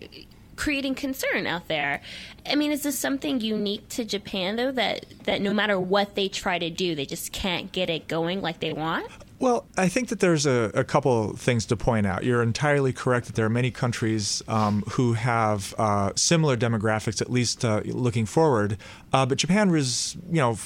creating 0.56 0.94
concern 0.94 1.48
out 1.48 1.68
there. 1.68 2.00
I 2.48 2.54
mean, 2.54 2.72
is 2.72 2.84
this 2.84 2.98
something 2.98 3.42
unique 3.42 3.90
to 3.90 4.06
Japan 4.06 4.56
though 4.56 4.72
that 4.72 5.06
that 5.24 5.42
no 5.42 5.52
matter 5.52 5.80
what 5.80 6.14
they 6.14 6.28
try 6.28 6.60
to 6.60 6.70
do, 6.70 6.94
they 6.94 7.08
just 7.08 7.32
can't 7.32 7.72
get 7.72 7.90
it 7.90 8.08
going 8.08 8.42
like 8.42 8.60
they 8.60 8.72
want? 8.72 9.10
Well, 9.44 9.68
I 9.76 9.90
think 9.90 10.08
that 10.08 10.22
there's 10.22 10.46
a, 10.46 10.72
a 10.74 10.86
couple 10.86 11.36
things 11.36 11.66
to 11.66 11.76
point 11.76 12.08
out. 12.08 12.24
You're 12.24 12.42
entirely 12.42 12.94
correct 12.94 13.26
that 13.26 13.36
there 13.36 13.46
are 13.46 13.50
many 13.50 13.72
countries 13.72 14.42
um, 14.48 14.84
who 14.92 15.16
have 15.16 15.76
uh, 15.78 16.14
similar 16.16 16.56
demographics, 16.56 17.22
at 17.22 17.30
least 17.30 17.66
uh, 17.66 17.82
looking 17.84 18.26
forward. 18.26 18.78
Uh, 19.12 19.26
but 19.26 19.38
Japan 19.38 19.70
was, 19.70 20.16
you 20.32 20.40
know, 20.40 20.58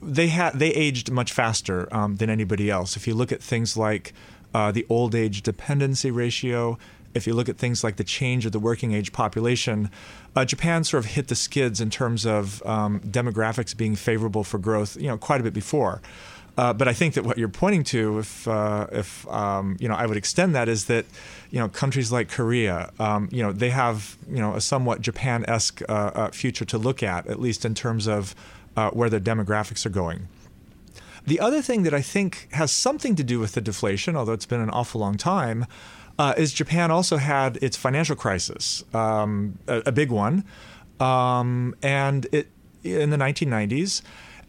they 0.00 0.28
had 0.28 0.56
they 0.56 0.68
aged 0.68 1.10
much 1.10 1.32
faster 1.32 1.88
um, 1.92 2.14
than 2.14 2.30
anybody 2.30 2.70
else. 2.70 2.96
If 2.96 3.08
you 3.08 3.14
look 3.14 3.32
at 3.32 3.42
things 3.42 3.76
like 3.76 4.12
uh, 4.54 4.70
the 4.70 4.86
old 4.88 5.16
age 5.16 5.42
dependency 5.42 6.12
ratio, 6.12 6.78
if 7.14 7.26
you 7.26 7.34
look 7.34 7.48
at 7.48 7.56
things 7.56 7.82
like 7.82 7.96
the 7.96 8.04
change 8.04 8.46
of 8.46 8.52
the 8.52 8.60
working 8.60 8.92
age 8.92 9.12
population, 9.12 9.90
uh, 10.36 10.44
Japan 10.44 10.84
sort 10.84 11.04
of 11.04 11.10
hit 11.10 11.26
the 11.26 11.34
skids 11.34 11.80
in 11.80 11.90
terms 11.90 12.24
of 12.24 12.64
um, 12.64 13.00
demographics 13.00 13.76
being 13.76 13.96
favorable 13.96 14.44
for 14.44 14.58
growth, 14.58 14.96
you 14.96 15.08
know, 15.08 15.18
quite 15.18 15.40
a 15.40 15.42
bit 15.42 15.52
before. 15.52 16.00
Uh, 16.56 16.72
but 16.72 16.86
I 16.86 16.92
think 16.92 17.14
that 17.14 17.24
what 17.24 17.36
you're 17.36 17.48
pointing 17.48 17.82
to, 17.84 18.18
if 18.20 18.46
uh, 18.46 18.86
if 18.92 19.26
um, 19.28 19.76
you 19.80 19.88
know, 19.88 19.94
I 19.94 20.06
would 20.06 20.16
extend 20.16 20.54
that 20.54 20.68
is 20.68 20.84
that 20.84 21.04
you 21.50 21.58
know 21.58 21.68
countries 21.68 22.12
like 22.12 22.28
Korea, 22.28 22.92
um, 23.00 23.28
you 23.32 23.42
know, 23.42 23.52
they 23.52 23.70
have 23.70 24.16
you 24.28 24.38
know 24.38 24.54
a 24.54 24.60
somewhat 24.60 25.00
Japan-esque 25.00 25.82
uh, 25.88 25.92
uh 25.92 26.30
future 26.30 26.64
to 26.66 26.78
look 26.78 27.02
at, 27.02 27.26
at 27.26 27.40
least 27.40 27.64
in 27.64 27.74
terms 27.74 28.06
of 28.06 28.34
uh, 28.76 28.90
where 28.90 29.10
their 29.10 29.20
demographics 29.20 29.84
are 29.84 29.90
going. 29.90 30.28
The 31.26 31.40
other 31.40 31.62
thing 31.62 31.84
that 31.84 31.94
I 31.94 32.02
think 32.02 32.48
has 32.52 32.70
something 32.70 33.16
to 33.16 33.24
do 33.24 33.40
with 33.40 33.52
the 33.52 33.60
deflation, 33.60 34.14
although 34.14 34.34
it's 34.34 34.46
been 34.46 34.60
an 34.60 34.70
awful 34.70 35.00
long 35.00 35.16
time, 35.16 35.66
uh, 36.18 36.34
is 36.36 36.52
Japan 36.52 36.90
also 36.90 37.16
had 37.16 37.56
its 37.62 37.76
financial 37.76 38.14
crisis, 38.14 38.84
um, 38.94 39.58
a, 39.66 39.82
a, 39.86 39.92
big 39.92 40.10
one, 40.10 40.44
um, 41.00 41.74
and 41.82 42.26
it 42.30 42.48
in 42.84 43.10
the 43.10 43.16
1990s, 43.16 44.02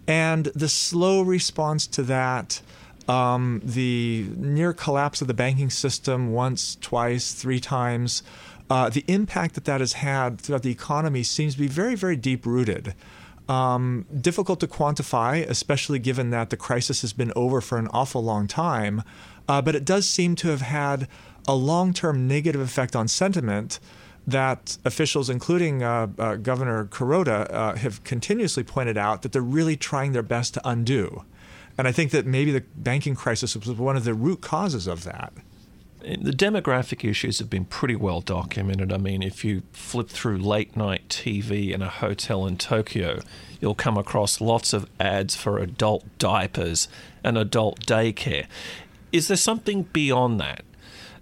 and 0.08 0.46
the 0.48 0.70
slow 0.70 1.22
response 1.22 1.88
to 1.88 2.04
that. 2.04 2.62
Um, 3.08 3.62
the 3.64 4.26
near 4.36 4.74
collapse 4.74 5.22
of 5.22 5.28
the 5.28 5.36
banking 5.36 5.70
system 5.70 6.32
once, 6.32 6.76
twice, 6.82 7.34
three 7.34 7.60
times, 7.60 8.24
uh, 8.70 8.90
the 8.90 9.06
impact 9.08 9.54
that 9.56 9.66
that 9.66 9.80
has 9.80 9.94
had 9.94 10.42
throughout 10.42 10.64
the 10.64 10.72
economy 10.72 11.22
seems 11.22 11.54
to 11.54 11.60
be 11.60 11.68
very, 11.68 11.94
very 11.94 12.16
deep 12.16 12.46
rooted. 12.46 12.96
Um, 13.48 14.08
difficult 14.22 14.60
to 14.62 14.68
quantify, 14.68 15.48
especially 15.48 16.00
given 16.00 16.32
that 16.32 16.50
the 16.50 16.58
crisis 16.58 17.02
has 17.02 17.14
been 17.14 17.32
over 17.36 17.62
for 17.62 17.78
an 17.78 17.88
awful 17.90 18.24
long 18.24 18.48
time. 18.48 19.04
Uh, 19.48 19.62
but 19.62 19.76
it 19.76 19.86
does 19.86 20.10
seem 20.10 20.36
to 20.38 20.48
have 20.48 20.62
had 20.62 21.08
a 21.48 21.54
long 21.54 21.94
term 21.94 22.28
negative 22.28 22.62
effect 22.62 22.96
on 22.96 23.08
sentiment 23.08 23.80
that 24.28 24.78
officials, 24.84 25.30
including 25.30 25.84
uh, 25.84 26.08
uh, 26.18 26.36
Governor 26.36 26.86
Kuroda, 26.86 27.52
uh, 27.54 27.76
have 27.76 28.04
continuously 28.04 28.64
pointed 28.64 28.98
out 28.98 29.22
that 29.22 29.32
they're 29.32 29.42
really 29.42 29.78
trying 29.78 30.14
their 30.14 30.24
best 30.24 30.56
to 30.56 30.68
undo. 30.68 31.24
And 31.78 31.88
I 31.88 31.92
think 31.92 32.12
that 32.12 32.26
maybe 32.26 32.52
the 32.52 32.64
banking 32.76 33.16
crisis 33.16 33.56
was 33.56 33.70
one 33.70 33.98
of 33.98 34.04
the 34.04 34.14
root 34.14 34.42
causes 34.42 34.88
of 34.88 35.04
that. 35.04 35.34
The 36.02 36.32
demographic 36.32 37.08
issues 37.08 37.40
have 37.40 37.50
been 37.50 37.66
pretty 37.66 37.96
well 37.96 38.22
documented. 38.22 38.94
I 38.94 38.98
mean, 38.98 39.24
if 39.24 39.44
you 39.44 39.64
flip 39.72 40.08
through 40.10 40.38
late 40.38 40.76
night 40.76 41.10
TV 41.10 41.72
in 41.74 41.82
a 41.82 41.90
hotel 41.90 42.46
in 42.46 42.58
Tokyo, 42.58 43.22
you'll 43.60 43.76
come 43.76 43.98
across 43.98 44.40
lots 44.40 44.72
of 44.72 44.88
ads 45.00 45.36
for 45.36 45.58
adult 45.58 46.06
diapers 46.20 46.88
and 47.24 47.38
adult 47.38 47.86
daycare. 47.86 48.46
Is 49.12 49.28
there 49.28 49.38
something 49.38 49.84
beyond 49.84 50.40
that? 50.40 50.64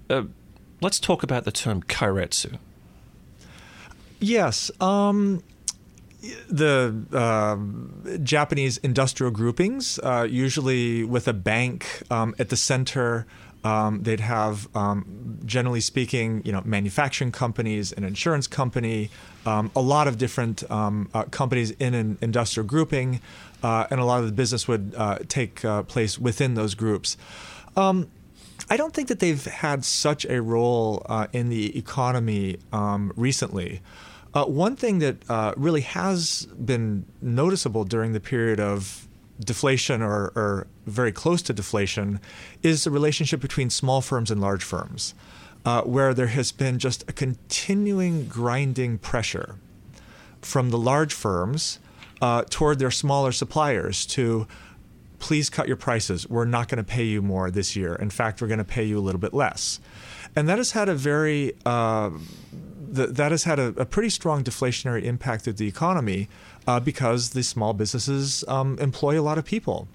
Uh, 0.10 0.24
let's 0.82 1.00
talk 1.00 1.24
about 1.24 1.46
the 1.46 1.52
term 1.52 1.82
keiretsu. 1.84 2.58
Yes. 4.20 4.72
Um, 4.80 5.44
the 6.50 7.06
uh, 7.12 8.18
Japanese 8.24 8.78
industrial 8.78 9.32
groupings, 9.32 10.00
uh, 10.00 10.26
usually 10.30 11.04
with 11.04 11.28
a 11.28 11.34
bank 11.34 12.04
um, 12.10 12.34
at 12.40 12.50
the 12.50 12.56
center. 12.56 13.26
Um, 13.64 14.04
they'd 14.04 14.20
have, 14.20 14.68
um, 14.76 15.40
generally 15.46 15.80
speaking, 15.80 16.42
you 16.44 16.52
know, 16.52 16.62
manufacturing 16.66 17.32
companies, 17.32 17.94
an 17.94 18.04
insurance 18.04 18.46
company, 18.46 19.10
um, 19.46 19.72
a 19.74 19.82
lot 19.82 20.08
of 20.08 20.18
different 20.18 20.70
um, 20.70 21.10
uh, 21.14 21.24
companies 21.24 21.72
in 21.72 21.94
an 21.94 22.18
industrial 22.22 22.68
grouping, 22.68 23.22
uh, 23.62 23.88
and 23.90 24.02
a 24.02 24.06
lot 24.06 24.20
of 24.20 24.26
the 24.26 24.34
business 24.34 24.68
would 24.68 24.94
uh, 24.98 25.20
take 25.30 25.64
uh, 25.64 25.84
place 25.84 26.20
within 26.20 26.56
those 26.56 26.76
groups. 26.76 27.16
Um, 27.78 28.10
I 28.70 28.78
don't 28.78 28.94
think 28.94 29.08
that 29.10 29.20
they've 29.20 29.44
had 29.46 29.84
such 29.86 30.26
a 30.26 30.42
role 30.42 31.06
uh, 31.08 31.28
in 31.34 31.50
the 31.50 31.78
economy 31.78 32.58
um, 32.72 33.12
recently. 33.16 33.82
Uh, 34.34 34.46
one 34.46 34.76
thing 34.76 35.00
that 35.00 35.30
uh, 35.30 35.54
really 35.56 35.82
has 35.82 36.48
been 36.66 37.06
noticeable 37.22 37.84
during 37.84 38.14
the 38.14 38.20
period 38.20 38.60
of 38.60 39.08
deflation 39.40 40.02
or, 40.02 40.32
or, 40.36 40.68
very 40.86 41.12
close 41.14 41.42
to 41.42 41.54
deflation 41.54 42.20
is 42.62 42.84
the 42.84 42.92
relationship 42.92 43.40
between 43.40 43.70
small 43.70 44.02
firms 44.02 44.30
and 44.30 44.42
large 44.42 44.64
firms, 44.64 45.14
uh, 45.66 45.82
where 45.84 46.14
there 46.14 46.28
has 46.28 46.52
been 46.52 46.78
just 46.78 47.10
a 47.10 47.14
continuing 47.14 48.28
grinding 48.28 48.98
pressure 48.98 49.56
from 50.42 50.72
the 50.72 50.78
large 50.78 51.14
firms 51.14 51.80
uh, 52.22 52.44
toward 52.50 52.80
their 52.80 52.92
smaller 52.92 53.32
suppliers 53.32 54.06
to 54.06 54.46
please 55.24 55.50
cut 55.50 55.70
your 55.70 55.78
prices. 55.78 56.30
We're 56.30 56.44
not 56.44 56.68
going 56.68 56.80
to 56.80 56.84
pay 56.84 57.06
you 57.06 57.22
more 57.22 57.50
this 57.50 57.78
year. 57.78 57.96
In 57.96 58.10
fact, 58.10 58.42
we're 58.42 58.50
going 58.50 58.58
to 58.58 58.66
pay 58.66 58.84
you 58.84 59.00
a 59.00 59.04
little 59.08 59.22
bit 59.22 59.34
less. 59.34 59.80
And 60.36 60.50
that 60.50 60.58
has 60.58 60.72
had 60.72 60.90
a 60.90 60.96
very 60.96 61.54
uh, 61.66 62.10
the, 62.92 63.08
that 63.08 63.32
has 63.32 63.46
had 63.46 63.58
a, 63.58 63.68
a, 63.78 63.86
pretty 63.86 64.10
strong 64.10 64.44
deflationary 64.44 65.04
impact 65.04 65.48
of 65.48 65.56
the 65.56 65.66
economy 65.66 66.28
uh, 66.68 66.82
because 66.82 67.30
the 67.30 67.42
small 67.42 67.72
businesses 67.72 68.44
um, 68.50 68.78
employ 68.80 69.18
a 69.18 69.24
lot 69.24 69.38
of 69.38 69.46
people. 69.46 69.88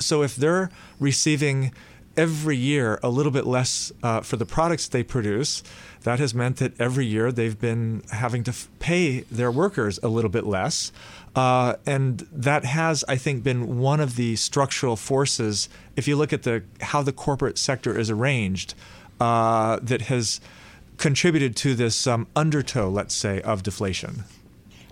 So 0.00 0.24
if 0.24 0.34
they're 0.34 0.68
receiving 0.98 1.72
every 2.16 2.56
year 2.56 2.98
a 3.04 3.08
little 3.08 3.30
bit 3.30 3.46
less 3.46 3.92
uh, 4.02 4.22
for 4.22 4.36
the 4.36 4.46
products 4.46 4.88
they 4.88 5.04
produce, 5.04 5.62
that 6.04 6.18
has 6.18 6.34
meant 6.34 6.56
that 6.56 6.80
every 6.80 7.06
year 7.06 7.32
they've 7.32 7.58
been 7.58 8.02
having 8.10 8.44
to 8.44 8.50
f- 8.50 8.68
pay 8.78 9.20
their 9.30 9.50
workers 9.50 9.98
a 10.02 10.08
little 10.08 10.30
bit 10.30 10.46
less. 10.46 10.92
Uh, 11.34 11.74
and 11.86 12.26
that 12.32 12.64
has, 12.64 13.04
I 13.08 13.16
think, 13.16 13.42
been 13.42 13.78
one 13.78 14.00
of 14.00 14.16
the 14.16 14.36
structural 14.36 14.96
forces. 14.96 15.68
If 15.96 16.06
you 16.06 16.16
look 16.16 16.32
at 16.32 16.42
the 16.42 16.62
how 16.80 17.02
the 17.02 17.12
corporate 17.12 17.56
sector 17.56 17.98
is 17.98 18.10
arranged, 18.10 18.74
uh, 19.20 19.78
that 19.82 20.02
has 20.02 20.40
contributed 20.98 21.56
to 21.56 21.74
this 21.74 22.06
um, 22.06 22.26
undertow, 22.36 22.88
let's 22.88 23.14
say, 23.14 23.40
of 23.42 23.62
deflation. 23.62 24.24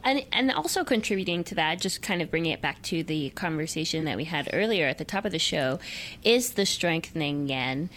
And, 0.02 0.24
and 0.32 0.50
also 0.50 0.84
contributing 0.84 1.44
to 1.44 1.54
that, 1.56 1.80
just 1.80 2.02
kind 2.02 2.22
of 2.22 2.30
bringing 2.30 2.52
it 2.52 2.60
back 2.60 2.80
to 2.82 3.02
the 3.02 3.30
conversation 3.30 4.04
that 4.06 4.16
we 4.16 4.24
had 4.24 4.48
earlier 4.52 4.86
at 4.86 4.98
the 4.98 5.04
top 5.04 5.24
of 5.24 5.32
the 5.32 5.38
show, 5.38 5.78
is 6.24 6.54
the 6.54 6.66
strengthening 6.66 7.48
yen. 7.48 7.90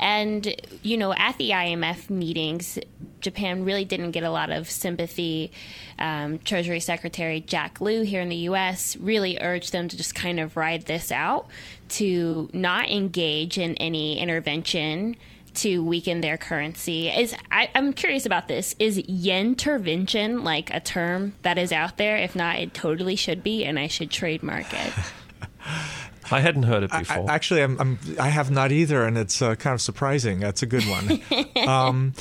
And, 0.00 0.54
you 0.82 0.96
know, 0.96 1.12
at 1.12 1.36
the 1.38 1.50
IMF 1.50 2.08
meetings, 2.08 2.78
Japan 3.20 3.64
really 3.64 3.84
didn't 3.84 4.12
get 4.12 4.22
a 4.22 4.30
lot 4.30 4.50
of 4.50 4.70
sympathy. 4.70 5.52
Um, 5.98 6.38
Treasury 6.38 6.80
Secretary 6.80 7.40
Jack 7.40 7.80
Lew 7.80 8.02
here 8.02 8.22
in 8.22 8.30
the 8.30 8.36
U.S. 8.36 8.96
really 8.96 9.38
urged 9.40 9.72
them 9.72 9.88
to 9.88 9.96
just 9.96 10.14
kind 10.14 10.40
of 10.40 10.56
ride 10.56 10.86
this 10.86 11.12
out, 11.12 11.48
to 11.90 12.48
not 12.52 12.88
engage 12.88 13.58
in 13.58 13.74
any 13.76 14.18
intervention 14.18 15.16
to 15.54 15.82
weaken 15.82 16.20
their 16.20 16.36
currency. 16.36 17.08
Is 17.08 17.34
I, 17.50 17.68
am 17.74 17.92
curious 17.92 18.26
about 18.26 18.48
this. 18.48 18.74
Is 18.78 18.98
yen 18.98 19.50
intervention 19.50 20.44
like 20.44 20.72
a 20.72 20.80
term 20.80 21.34
that 21.42 21.58
is 21.58 21.72
out 21.72 21.96
there? 21.96 22.16
If 22.16 22.36
not, 22.36 22.58
it 22.58 22.74
totally 22.74 23.16
should 23.16 23.42
be, 23.42 23.64
and 23.64 23.78
I 23.78 23.88
should 23.88 24.10
trademark 24.10 24.72
it. 24.72 24.92
I 26.32 26.40
hadn't 26.40 26.62
heard 26.62 26.84
it 26.84 26.90
before. 26.90 27.28
I, 27.28 27.34
actually, 27.34 27.62
I'm, 27.62 27.78
I'm, 27.80 27.98
I 28.18 28.28
have 28.28 28.50
not 28.50 28.70
either, 28.70 29.04
and 29.04 29.18
it's 29.18 29.42
uh, 29.42 29.56
kind 29.56 29.74
of 29.74 29.80
surprising. 29.80 30.38
That's 30.38 30.62
a 30.62 30.66
good 30.66 30.84
one. 30.84 31.20
um, 31.68 32.14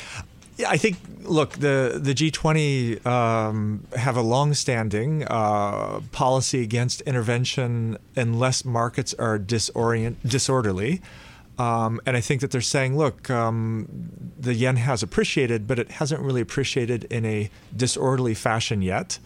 yeah, 0.57 0.69
I 0.69 0.77
think. 0.77 0.97
Look, 1.21 1.51
the 1.59 1.99
the 2.01 2.15
G20 2.15 3.05
um, 3.05 3.85
have 3.95 4.17
a 4.17 4.21
long-standing 4.21 5.25
uh, 5.25 5.99
policy 6.11 6.63
against 6.63 7.01
intervention 7.01 7.99
unless 8.15 8.65
markets 8.65 9.13
are 9.13 9.37
disorient 9.37 10.15
disorderly. 10.25 11.01
Um, 11.59 11.99
and 12.05 12.15
I 12.15 12.21
think 12.21 12.39
that 12.41 12.51
they're 12.51 12.61
saying, 12.61 12.97
look, 12.97 13.29
um, 13.29 13.87
the 14.39 14.53
yen 14.53 14.77
has 14.77 15.03
appreciated, 15.03 15.67
but 15.67 15.77
it 15.77 15.91
hasn't 15.91 16.21
really 16.21 16.41
appreciated 16.41 17.03
in 17.05 17.25
a 17.25 17.49
disorderly 17.75 18.33
fashion 18.33 18.81
yet. 18.81 19.19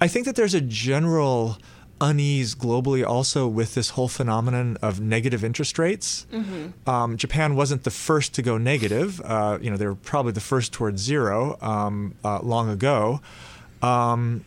I 0.00 0.06
think 0.06 0.26
that 0.26 0.36
there's 0.36 0.54
a 0.54 0.60
general 0.60 1.58
unease 2.00 2.54
globally 2.54 3.04
also 3.04 3.48
with 3.48 3.74
this 3.74 3.90
whole 3.90 4.08
phenomenon 4.08 4.76
of 4.82 5.00
negative 5.00 5.42
interest 5.42 5.78
rates. 5.78 6.26
Mm-hmm. 6.32 6.88
Um, 6.88 7.16
Japan 7.16 7.56
wasn't 7.56 7.84
the 7.84 7.90
first 7.90 8.34
to 8.34 8.42
go 8.42 8.58
negative. 8.58 9.20
Uh, 9.24 9.58
you 9.60 9.70
know, 9.70 9.76
they 9.76 9.86
were 9.86 9.94
probably 9.94 10.32
the 10.32 10.40
first 10.40 10.72
towards 10.72 11.02
zero 11.02 11.58
um, 11.60 12.14
uh, 12.22 12.40
long 12.42 12.68
ago. 12.68 13.20
Um, 13.82 14.44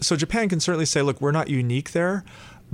so 0.00 0.16
Japan 0.16 0.48
can 0.48 0.60
certainly 0.60 0.86
say, 0.86 1.02
look, 1.02 1.20
we're 1.20 1.32
not 1.32 1.48
unique 1.48 1.92
there. 1.92 2.24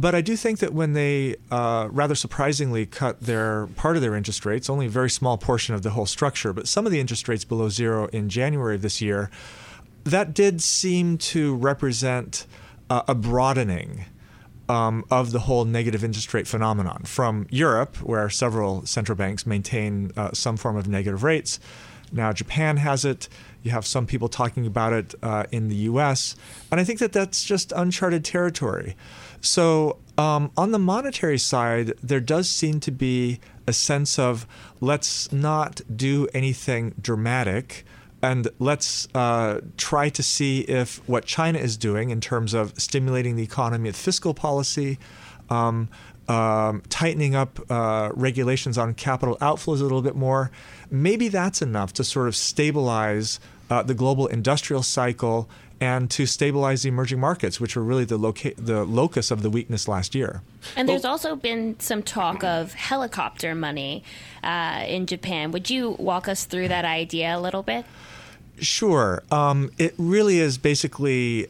But 0.00 0.14
I 0.14 0.20
do 0.20 0.36
think 0.36 0.60
that 0.60 0.72
when 0.72 0.92
they 0.92 1.34
uh, 1.50 1.88
rather 1.90 2.14
surprisingly 2.14 2.86
cut 2.86 3.20
their 3.20 3.66
part 3.74 3.96
of 3.96 4.02
their 4.02 4.14
interest 4.14 4.46
rates, 4.46 4.70
only 4.70 4.86
a 4.86 4.90
very 4.90 5.10
small 5.10 5.36
portion 5.36 5.74
of 5.74 5.82
the 5.82 5.90
whole 5.90 6.06
structure, 6.06 6.52
but 6.52 6.68
some 6.68 6.86
of 6.86 6.92
the 6.92 7.00
interest 7.00 7.28
rates 7.28 7.44
below 7.44 7.68
zero 7.68 8.06
in 8.06 8.28
January 8.28 8.76
of 8.76 8.82
this 8.82 9.00
year, 9.02 9.28
that 10.04 10.34
did 10.34 10.62
seem 10.62 11.18
to 11.18 11.56
represent 11.56 12.46
uh, 12.88 13.02
a 13.08 13.14
broadening 13.14 14.04
um, 14.68 15.04
of 15.10 15.32
the 15.32 15.40
whole 15.40 15.64
negative 15.64 16.04
interest 16.04 16.32
rate 16.32 16.46
phenomenon 16.46 17.02
from 17.04 17.48
Europe, 17.50 17.96
where 17.96 18.30
several 18.30 18.86
central 18.86 19.16
banks 19.16 19.46
maintain 19.46 20.12
uh, 20.16 20.30
some 20.32 20.56
form 20.56 20.76
of 20.76 20.86
negative 20.86 21.24
rates. 21.24 21.58
Now 22.12 22.32
Japan 22.32 22.76
has 22.78 23.04
it. 23.04 23.28
You 23.62 23.70
have 23.72 23.86
some 23.86 24.06
people 24.06 24.28
talking 24.28 24.66
about 24.66 24.92
it 24.92 25.14
uh, 25.22 25.44
in 25.50 25.68
the 25.68 25.76
U.S., 25.76 26.36
and 26.70 26.80
I 26.80 26.84
think 26.84 27.00
that 27.00 27.12
that's 27.12 27.44
just 27.44 27.72
uncharted 27.72 28.24
territory. 28.24 28.96
So, 29.40 29.98
um, 30.16 30.50
on 30.56 30.72
the 30.72 30.78
monetary 30.78 31.38
side, 31.38 31.94
there 32.02 32.20
does 32.20 32.50
seem 32.50 32.80
to 32.80 32.90
be 32.90 33.40
a 33.66 33.72
sense 33.72 34.18
of 34.18 34.46
let's 34.80 35.30
not 35.32 35.80
do 35.94 36.28
anything 36.34 36.94
dramatic 37.00 37.84
and 38.22 38.48
let's 38.58 39.06
uh, 39.14 39.60
try 39.76 40.08
to 40.08 40.22
see 40.22 40.60
if 40.60 41.06
what 41.08 41.24
China 41.24 41.58
is 41.58 41.76
doing 41.76 42.10
in 42.10 42.20
terms 42.20 42.52
of 42.54 42.78
stimulating 42.80 43.36
the 43.36 43.42
economy 43.42 43.88
with 43.88 43.96
fiscal 43.96 44.34
policy, 44.34 44.98
um, 45.50 45.88
um, 46.28 46.82
tightening 46.88 47.34
up 47.34 47.58
uh, 47.70 48.10
regulations 48.14 48.78
on 48.78 48.94
capital 48.94 49.36
outflows 49.40 49.80
a 49.80 49.82
little 49.82 50.02
bit 50.02 50.16
more, 50.16 50.50
maybe 50.90 51.28
that's 51.28 51.62
enough 51.62 51.92
to 51.94 52.04
sort 52.04 52.28
of 52.28 52.36
stabilize 52.36 53.40
uh, 53.70 53.82
the 53.82 53.94
global 53.94 54.26
industrial 54.26 54.82
cycle 54.82 55.48
and 55.80 56.10
to 56.10 56.26
stabilize 56.26 56.82
the 56.82 56.88
emerging 56.88 57.20
markets, 57.20 57.60
which 57.60 57.76
were 57.76 57.82
really 57.82 58.04
the, 58.04 58.16
loca- 58.16 58.54
the 58.56 58.84
locus 58.84 59.30
of 59.30 59.42
the 59.42 59.50
weakness 59.50 59.86
last 59.86 60.14
year. 60.14 60.42
And 60.74 60.88
there's 60.88 61.04
also 61.04 61.36
been 61.36 61.78
some 61.78 62.02
talk 62.02 62.42
of 62.42 62.74
helicopter 62.74 63.54
money 63.54 64.02
uh, 64.42 64.84
in 64.88 65.06
Japan. 65.06 65.52
Would 65.52 65.70
you 65.70 65.90
walk 65.90 66.28
us 66.28 66.44
through 66.46 66.68
that 66.68 66.84
idea 66.84 67.36
a 67.36 67.40
little 67.40 67.62
bit? 67.62 67.84
Sure. 68.58 69.22
Um, 69.30 69.70
it 69.78 69.94
really 69.98 70.40
is 70.40 70.58
basically 70.58 71.48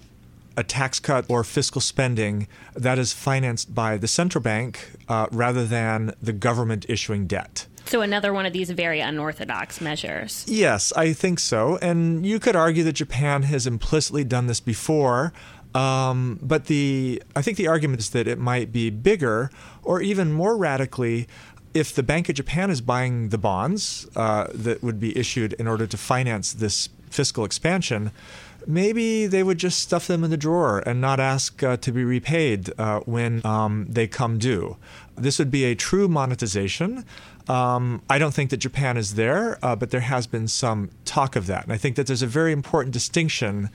a 0.59 0.65
tax 0.65 0.99
cut 0.99 1.25
or 1.29 1.45
fiscal 1.45 1.81
spending 1.81 2.49
that 2.75 2.99
is 2.99 3.13
financed 3.13 3.73
by 3.75 3.97
the 3.97 4.09
central 4.09 4.43
bank 4.43 4.91
uh, 5.09 5.29
rather 5.31 5.65
than 5.65 6.13
the 6.21 6.33
government 6.33 6.85
issuing 6.89 7.29
debt. 7.29 7.67
So, 7.85 8.03
another 8.03 8.35
one 8.35 8.45
of 8.45 8.53
these 8.53 8.69
very 8.71 9.01
unorthodox 9.01 9.81
measures. 9.81 10.45
Yes, 10.49 10.93
I 10.95 11.13
think 11.13 11.39
so. 11.39 11.79
And 11.81 12.27
you 12.27 12.41
could 12.41 12.57
argue 12.57 12.83
that 12.85 12.95
Japan 12.95 13.45
has 13.45 13.67
implicitly 13.69 14.25
done 14.25 14.49
this 14.49 14.61
before. 14.61 15.33
Um, 15.75 16.41
but 16.43 16.65
the 16.65 17.23
I 17.37 17.43
think 17.43 17.57
the 17.57 17.69
argument 17.69 18.01
is 18.01 18.11
that 18.11 18.27
it 18.27 18.39
might 18.39 18.73
be 18.73 18.91
bigger, 18.91 19.51
or 19.85 20.03
even 20.03 20.33
more 20.33 20.57
radically, 20.57 21.29
if 21.73 21.95
the 21.95 22.03
Bank 22.03 22.29
of 22.29 22.35
Japan 22.35 22.69
is 22.71 22.81
buying 22.81 23.29
the 23.29 23.39
bonds 23.39 24.09
uh, 24.17 24.49
that 24.53 24.83
would 24.83 24.99
be 24.99 25.17
issued 25.17 25.53
in 25.55 25.69
order 25.69 25.87
to 25.87 25.97
finance 25.97 26.53
this 26.53 26.89
fiscal 27.11 27.45
expansion, 27.45 28.11
maybe 28.69 29.27
they 29.27 29.43
would 29.43 29.59
just 29.59 29.81
stuff 29.81 30.07
them 30.07 30.23
in 30.23 30.31
the 30.31 30.37
drawer 30.37 30.81
and 30.87 31.01
not 31.01 31.19
ask 31.19 31.63
uh, 31.63 31.79
to 31.79 31.91
be 31.91 32.05
repaid 32.05 32.71
uh, 32.79 33.01
when 33.01 33.45
um, 33.45 33.87
they 33.89 34.07
come 34.07 34.39
due. 34.39 34.77
This 35.17 35.39
would 35.39 35.51
be 35.51 35.65
a 35.65 35.75
true 35.75 36.07
monetization. 36.07 37.05
Um, 37.49 38.03
I 38.11 38.19
don't 38.19 38.35
think 38.35 38.51
that 38.51 38.59
Japan 38.59 38.99
is 38.99 39.15
there, 39.15 39.59
uh, 39.65 39.75
but 39.75 39.91
there 39.91 40.03
has 40.03 40.27
been 40.27 40.47
some 40.47 40.91
talk 41.07 41.35
of 41.35 41.47
that. 41.47 41.65
And 41.65 41.73
I 41.73 41.79
think 41.79 41.97
that 41.97 42.07
there's 42.07 42.23
a 42.23 42.27
very 42.27 42.53
important 42.53 42.93
distinction 42.93 43.71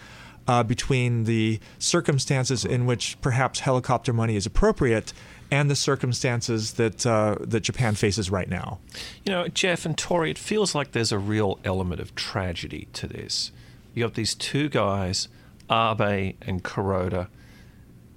uh, 0.48 0.62
between 0.62 1.24
the 1.24 1.60
circumstances 1.80 2.64
in 2.64 2.86
which 2.86 3.20
perhaps 3.22 3.62
helicopter 3.62 4.14
money 4.14 4.36
is 4.36 4.46
appropriate 4.46 5.12
and 5.50 5.72
the 5.72 5.76
circumstances 5.76 6.74
that 6.74 7.06
uh, 7.06 7.36
that 7.40 7.62
Japan 7.62 7.96
faces 7.96 8.30
right 8.30 8.50
now. 8.50 8.80
You 9.24 9.32
know, 9.32 9.48
Jeff 9.48 9.86
and 9.86 9.98
Tori, 9.98 10.32
it 10.32 10.38
feels 10.38 10.76
like 10.76 10.92
there's 10.92 11.12
a 11.12 11.20
real 11.20 11.60
element 11.64 12.02
of 12.02 12.14
tragedy 12.16 12.88
to 12.94 13.08
this. 13.08 13.52
You 13.94 14.04
have 14.04 14.14
these 14.14 14.36
two 14.36 14.70
guys, 14.70 15.28
Abe 15.70 16.36
and 16.42 16.64
Kuroda. 16.64 17.28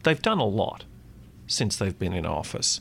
They've 0.02 0.21
done 0.23 0.38
a 0.38 0.47
lot 0.47 0.85
since 1.47 1.76
they've 1.76 1.99
been 1.99 2.12
in 2.12 2.26
office. 2.26 2.80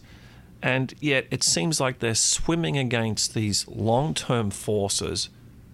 And 0.62 0.94
yet 1.00 1.28
it 1.30 1.44
seems 1.44 1.80
like 1.80 2.00
they're 2.00 2.16
swimming 2.16 2.78
against 2.78 3.34
these 3.34 3.68
long 3.68 4.14
term 4.14 4.50
forces, 4.50 5.30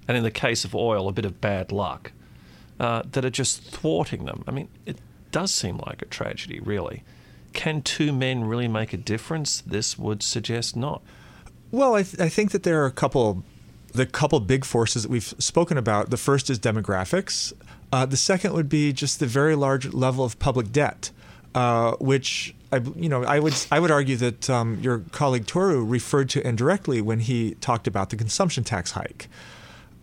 and 0.07 0.17
in 0.17 0.23
the 0.23 0.31
case 0.31 0.65
of 0.65 0.75
oil, 0.75 1.07
a 1.07 1.13
bit 1.13 1.25
of 1.25 1.39
bad 1.39 1.71
luck, 1.71 2.11
uh, 2.79 3.03
that 3.11 3.23
are 3.23 3.29
just 3.29 3.63
thwarting 3.63 4.25
them. 4.25 4.43
I 4.47 4.51
mean, 4.51 4.67
it 4.85 4.97
does 5.31 5.53
seem 5.53 5.77
like 5.77 6.01
a 6.01 6.05
tragedy, 6.05 6.59
really. 6.59 7.03
Can 7.53 7.81
two 7.81 8.11
men 8.11 8.43
really 8.43 8.67
make 8.67 8.91
a 8.91 8.97
difference? 8.97 9.61
This 9.61 9.97
would 9.97 10.23
suggest 10.23 10.75
not. 10.75 11.01
Well, 11.69 11.95
I, 11.95 12.03
th- 12.03 12.19
I 12.19 12.27
think 12.27 12.51
that 12.51 12.63
there 12.63 12.81
are 12.83 12.85
a 12.85 12.91
couple 12.91 13.43
the 13.93 14.05
couple 14.05 14.39
big 14.39 14.65
forces 14.65 15.03
that 15.03 15.11
we've 15.11 15.33
spoken 15.37 15.77
about. 15.77 16.09
The 16.09 16.17
first 16.17 16.49
is 16.49 16.59
demographics. 16.59 17.53
Uh, 17.91 18.05
the 18.05 18.17
second 18.17 18.53
would 18.53 18.69
be 18.69 18.93
just 18.93 19.19
the 19.19 19.25
very 19.25 19.55
large 19.55 19.93
level 19.93 20.23
of 20.23 20.39
public 20.39 20.71
debt, 20.71 21.11
uh, 21.53 21.93
which 21.99 22.55
I, 22.71 22.77
you 22.95 23.09
know, 23.09 23.23
I 23.23 23.39
would 23.39 23.53
I 23.69 23.79
would 23.79 23.91
argue 23.91 24.15
that 24.17 24.49
um, 24.49 24.79
your 24.81 24.99
colleague 25.11 25.45
Toru 25.45 25.83
referred 25.83 26.29
to 26.29 26.47
indirectly 26.47 27.01
when 27.01 27.19
he 27.19 27.55
talked 27.55 27.87
about 27.87 28.09
the 28.09 28.15
consumption 28.15 28.63
tax 28.63 28.91
hike. 28.91 29.27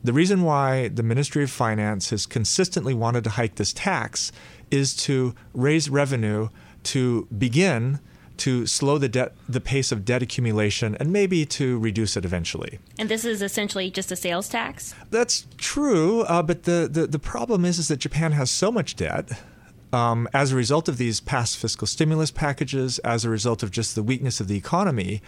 The 0.05 0.13
reason 0.13 0.43
why 0.43 0.89
the 0.89 1.03
Ministry 1.03 1.43
of 1.43 1.51
Finance 1.51 2.11
has 2.11 2.27
consistently 2.27 2.95
wanted 2.95 3.25
to 3.25 3.31
hike 3.31 3.57
this 3.57 3.73
tax 3.73 4.31
is 4.71 4.95
to 4.95 5.35
raise 5.55 5.89
revenue 5.89 6.51
to 6.85 7.27
begin 7.37 7.99
to 8.39 8.67
slow 8.67 8.99
the 8.99 9.09
debt, 9.09 9.33
the 9.49 9.61
pace 9.61 9.93
of 9.93 10.05
debt 10.05 10.23
accumulation, 10.23 10.97
and 10.97 11.13
maybe 11.13 11.45
to 11.47 11.79
reduce 11.79 12.17
it 12.17 12.25
eventually. 12.25 12.79
And 12.99 13.09
this 13.09 13.25
is 13.25 13.43
essentially 13.43 13.91
just 13.91 14.11
a 14.13 14.17
sales 14.17 14.49
tax. 14.49 14.95
That's 15.11 15.47
true, 15.57 16.23
uh, 16.23 16.43
but 16.43 16.65
the, 16.65 16.89
the 16.91 17.07
the 17.07 17.19
problem 17.19 17.65
is 17.65 17.79
is 17.79 17.89
that 17.89 17.99
Japan 17.99 18.33
has 18.33 18.51
so 18.51 18.71
much 18.73 18.97
debt. 18.97 19.43
Um, 19.91 20.29
as 20.35 20.53
a 20.53 20.57
result 20.57 20.87
of 20.87 20.99
these 20.99 21.19
past 21.19 21.57
fiscal 21.57 21.87
stimulus 21.87 22.31
packages, 22.31 22.99
as 22.99 23.25
a 23.25 23.31
result 23.31 23.63
of 23.63 23.71
just 23.71 23.95
the 23.95 24.03
weakness 24.03 24.39
of 24.39 24.47
the 24.47 24.57
economy, 24.57 25.23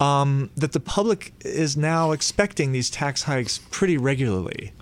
um, 0.00 0.50
that 0.56 0.72
the 0.72 0.80
public 0.80 1.32
is 1.44 1.76
now 1.76 2.10
expecting 2.10 2.72
these 2.72 2.90
tax 2.90 3.24
hikes 3.24 3.60
pretty 3.70 3.96
regularly. 3.96 4.72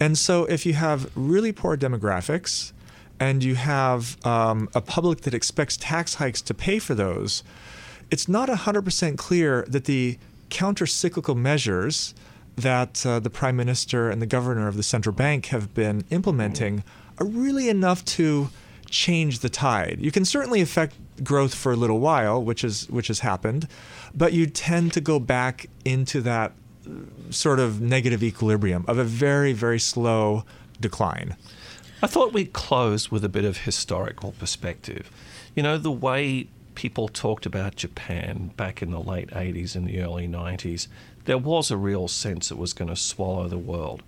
And 0.00 0.18
so, 0.18 0.44
if 0.46 0.66
you 0.66 0.74
have 0.74 1.08
really 1.14 1.52
poor 1.52 1.76
demographics, 1.76 2.72
and 3.20 3.44
you 3.44 3.54
have 3.54 4.24
um, 4.26 4.68
a 4.74 4.80
public 4.80 5.22
that 5.22 5.34
expects 5.34 5.76
tax 5.76 6.14
hikes 6.14 6.42
to 6.42 6.54
pay 6.54 6.78
for 6.78 6.94
those, 6.94 7.42
it's 8.10 8.28
not 8.28 8.48
100% 8.48 9.16
clear 9.16 9.64
that 9.68 9.84
the 9.84 10.18
counter 10.50 10.86
cyclical 10.86 11.34
measures 11.34 12.14
that 12.56 13.04
uh, 13.04 13.18
the 13.18 13.30
prime 13.30 13.56
minister 13.56 14.10
and 14.10 14.22
the 14.22 14.26
governor 14.26 14.68
of 14.68 14.76
the 14.76 14.82
central 14.82 15.14
bank 15.14 15.46
have 15.46 15.74
been 15.74 16.04
implementing 16.10 16.84
are 17.18 17.26
really 17.26 17.68
enough 17.68 18.04
to 18.04 18.48
change 18.88 19.40
the 19.40 19.48
tide. 19.48 19.98
You 20.00 20.12
can 20.12 20.24
certainly 20.24 20.60
affect 20.60 20.94
growth 21.24 21.54
for 21.54 21.72
a 21.72 21.76
little 21.76 21.98
while, 21.98 22.42
which 22.42 22.62
is 22.62 22.88
which 22.88 23.08
has 23.08 23.20
happened, 23.20 23.66
but 24.14 24.32
you 24.32 24.46
tend 24.46 24.92
to 24.92 25.00
go 25.00 25.18
back 25.18 25.66
into 25.84 26.20
that 26.20 26.52
uh, 26.86 26.90
sort 27.30 27.58
of 27.58 27.80
negative 27.80 28.22
equilibrium 28.22 28.84
of 28.86 28.98
a 28.98 29.04
very 29.04 29.52
very 29.52 29.80
slow 29.80 30.44
decline. 30.80 31.36
I 32.04 32.06
thought 32.06 32.34
we'd 32.34 32.52
close 32.52 33.10
with 33.10 33.24
a 33.24 33.30
bit 33.30 33.46
of 33.46 33.62
historical 33.62 34.32
perspective. 34.32 35.10
You 35.54 35.62
know, 35.62 35.78
the 35.78 35.90
way 35.90 36.48
people 36.74 37.08
talked 37.08 37.46
about 37.46 37.76
Japan 37.76 38.50
back 38.58 38.82
in 38.82 38.90
the 38.90 39.00
late 39.00 39.30
80s 39.30 39.74
and 39.74 39.86
the 39.86 40.02
early 40.02 40.28
90s, 40.28 40.86
there 41.24 41.38
was 41.38 41.70
a 41.70 41.78
real 41.78 42.06
sense 42.06 42.50
it 42.50 42.58
was 42.58 42.74
going 42.74 42.90
to 42.90 42.94
swallow 42.94 43.48
the 43.48 43.56
world. 43.56 44.02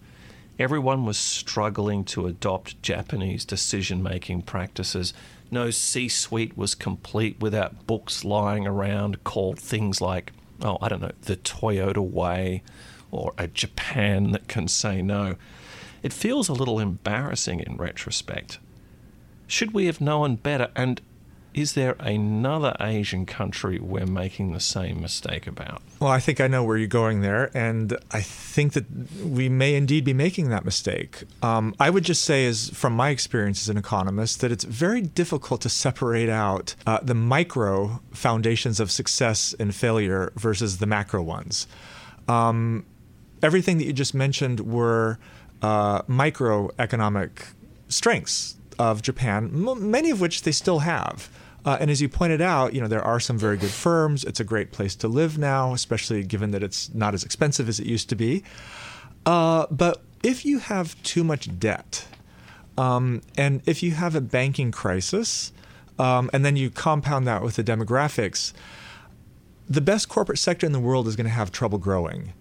Everyone 0.59 1.07
was 1.07 1.17
struggling 1.17 2.05
to 2.05 2.27
adopt 2.27 2.83
Japanese 2.83 3.47
decision 3.47 4.03
making 4.03 4.43
practices. 4.43 5.15
No 5.51 5.71
C 5.71 6.07
suite 6.07 6.55
was 6.55 6.75
complete 6.75 7.41
without 7.41 7.87
books 7.87 8.27
lying 8.27 8.67
around 8.67 9.25
called 9.25 9.59
things 9.59 10.03
like, 10.03 10.35
oh, 10.61 10.77
I 10.83 10.91
don't 10.91 11.01
know, 11.01 11.13
the 11.23 11.37
Toyota 11.37 12.07
Way 12.07 12.63
or 13.11 13.33
a 13.39 13.47
Japan 13.47 14.33
that 14.33 14.49
can 14.49 14.69
say 14.69 15.01
no. 15.01 15.37
It 16.07 16.13
feels 16.13 16.49
a 16.49 16.53
little 16.53 16.79
embarrassing 16.79 17.59
in 17.59 17.79
retrospect. 17.79 18.61
Should 19.49 19.75
we 19.75 19.87
have 19.87 20.01
known 20.01 20.37
better? 20.37 20.71
And 20.77 21.01
is 21.53 21.73
there 21.73 21.97
another 21.99 22.77
Asian 22.79 23.27
country 23.27 23.81
we're 23.81 24.07
making 24.07 24.53
the 24.53 24.61
same 24.61 25.01
mistake 25.01 25.49
about? 25.49 25.83
Well, 25.99 26.13
I 26.13 26.21
think 26.21 26.41
I 26.41 26.47
know 26.47 26.63
where 26.63 26.77
you're 26.77 26.87
going 26.87 27.23
there, 27.23 27.51
and 27.57 27.99
I 28.13 28.21
think 28.21 28.75
that 28.75 28.85
we 29.21 29.49
may 29.49 29.75
indeed 29.75 30.05
be 30.05 30.15
making 30.15 30.49
that 30.51 30.65
mistake. 30.65 31.25
Um, 31.43 31.75
I 31.81 31.91
would 31.91 32.05
just 32.05 32.23
say, 32.23 32.47
as 32.47 32.71
from 32.71 32.93
my 32.93 33.09
experience 33.09 33.61
as 33.63 33.69
an 33.69 33.77
economist, 33.77 34.41
that 34.43 34.53
it's 34.53 34.63
very 34.63 35.01
difficult 35.01 35.61
to 35.63 35.69
separate 35.69 36.29
out 36.29 36.77
uh, 36.87 37.01
the 37.03 37.15
micro 37.15 38.01
foundations 38.13 38.79
of 38.79 38.93
success 38.93 39.57
and 39.59 39.75
failure 39.75 40.33
versus 40.37 40.79
the 40.79 40.87
macro 40.87 41.21
ones. 41.21 41.67
Um, 42.29 42.87
everything 43.43 43.79
that 43.79 43.87
you 43.87 43.93
just 43.93 44.15
mentioned 44.15 44.61
were 44.61 45.19
uh, 45.63 46.03
microeconomic 46.03 47.31
strengths 47.89 48.57
of 48.79 49.03
Japan, 49.03 49.51
m- 49.55 49.91
many 49.91 50.11
of 50.11 50.21
which 50.21 50.43
they 50.43 50.53
still 50.53 50.81
have. 50.81 51.31
Uh, 51.65 51.77
and 51.81 51.91
as 51.91 52.01
you 52.01 52.09
pointed 52.09 52.41
out, 52.41 52.75
you 52.75 52.81
know 52.81 52.87
there 52.87 53.03
are 53.03 53.19
some 53.19 53.37
very 53.37 53.57
good 53.57 53.71
firms. 53.71 54.23
It's 54.25 54.39
a 54.39 54.45
great 54.45 54.71
place 54.71 54.95
to 54.97 55.09
live 55.09 55.37
now, 55.37 55.75
especially 55.75 56.23
given 56.23 56.53
that 56.53 56.63
it's 56.63 56.95
not 56.95 57.13
as 57.13 57.25
expensive 57.25 57.69
as 57.69 57.81
it 57.81 57.87
used 57.87 58.09
to 58.11 58.15
be. 58.15 58.45
Uh, 59.25 59.67
but 59.71 60.03
if 60.23 60.45
you 60.45 60.59
have 60.61 61.01
too 61.03 61.25
much 61.25 61.59
debt, 61.59 62.07
um, 62.79 63.23
and 63.37 63.63
if 63.67 63.83
you 63.83 63.93
have 63.93 64.15
a 64.15 64.21
banking 64.21 64.71
crisis, 64.71 65.53
um, 65.99 66.31
and 66.33 66.45
then 66.45 66.57
you 66.57 66.71
compound 66.71 67.27
that 67.27 67.43
with 67.43 67.57
the 67.57 67.65
demographics, 67.65 68.53
the 69.69 69.81
best 69.81 70.09
corporate 70.09 70.39
sector 70.39 70.67
in 70.67 70.73
the 70.73 70.81
world 70.81 71.09
is 71.09 71.17
going 71.17 71.27
to 71.27 71.31
have 71.31 71.51
trouble 71.51 71.79
growing. 71.79 72.33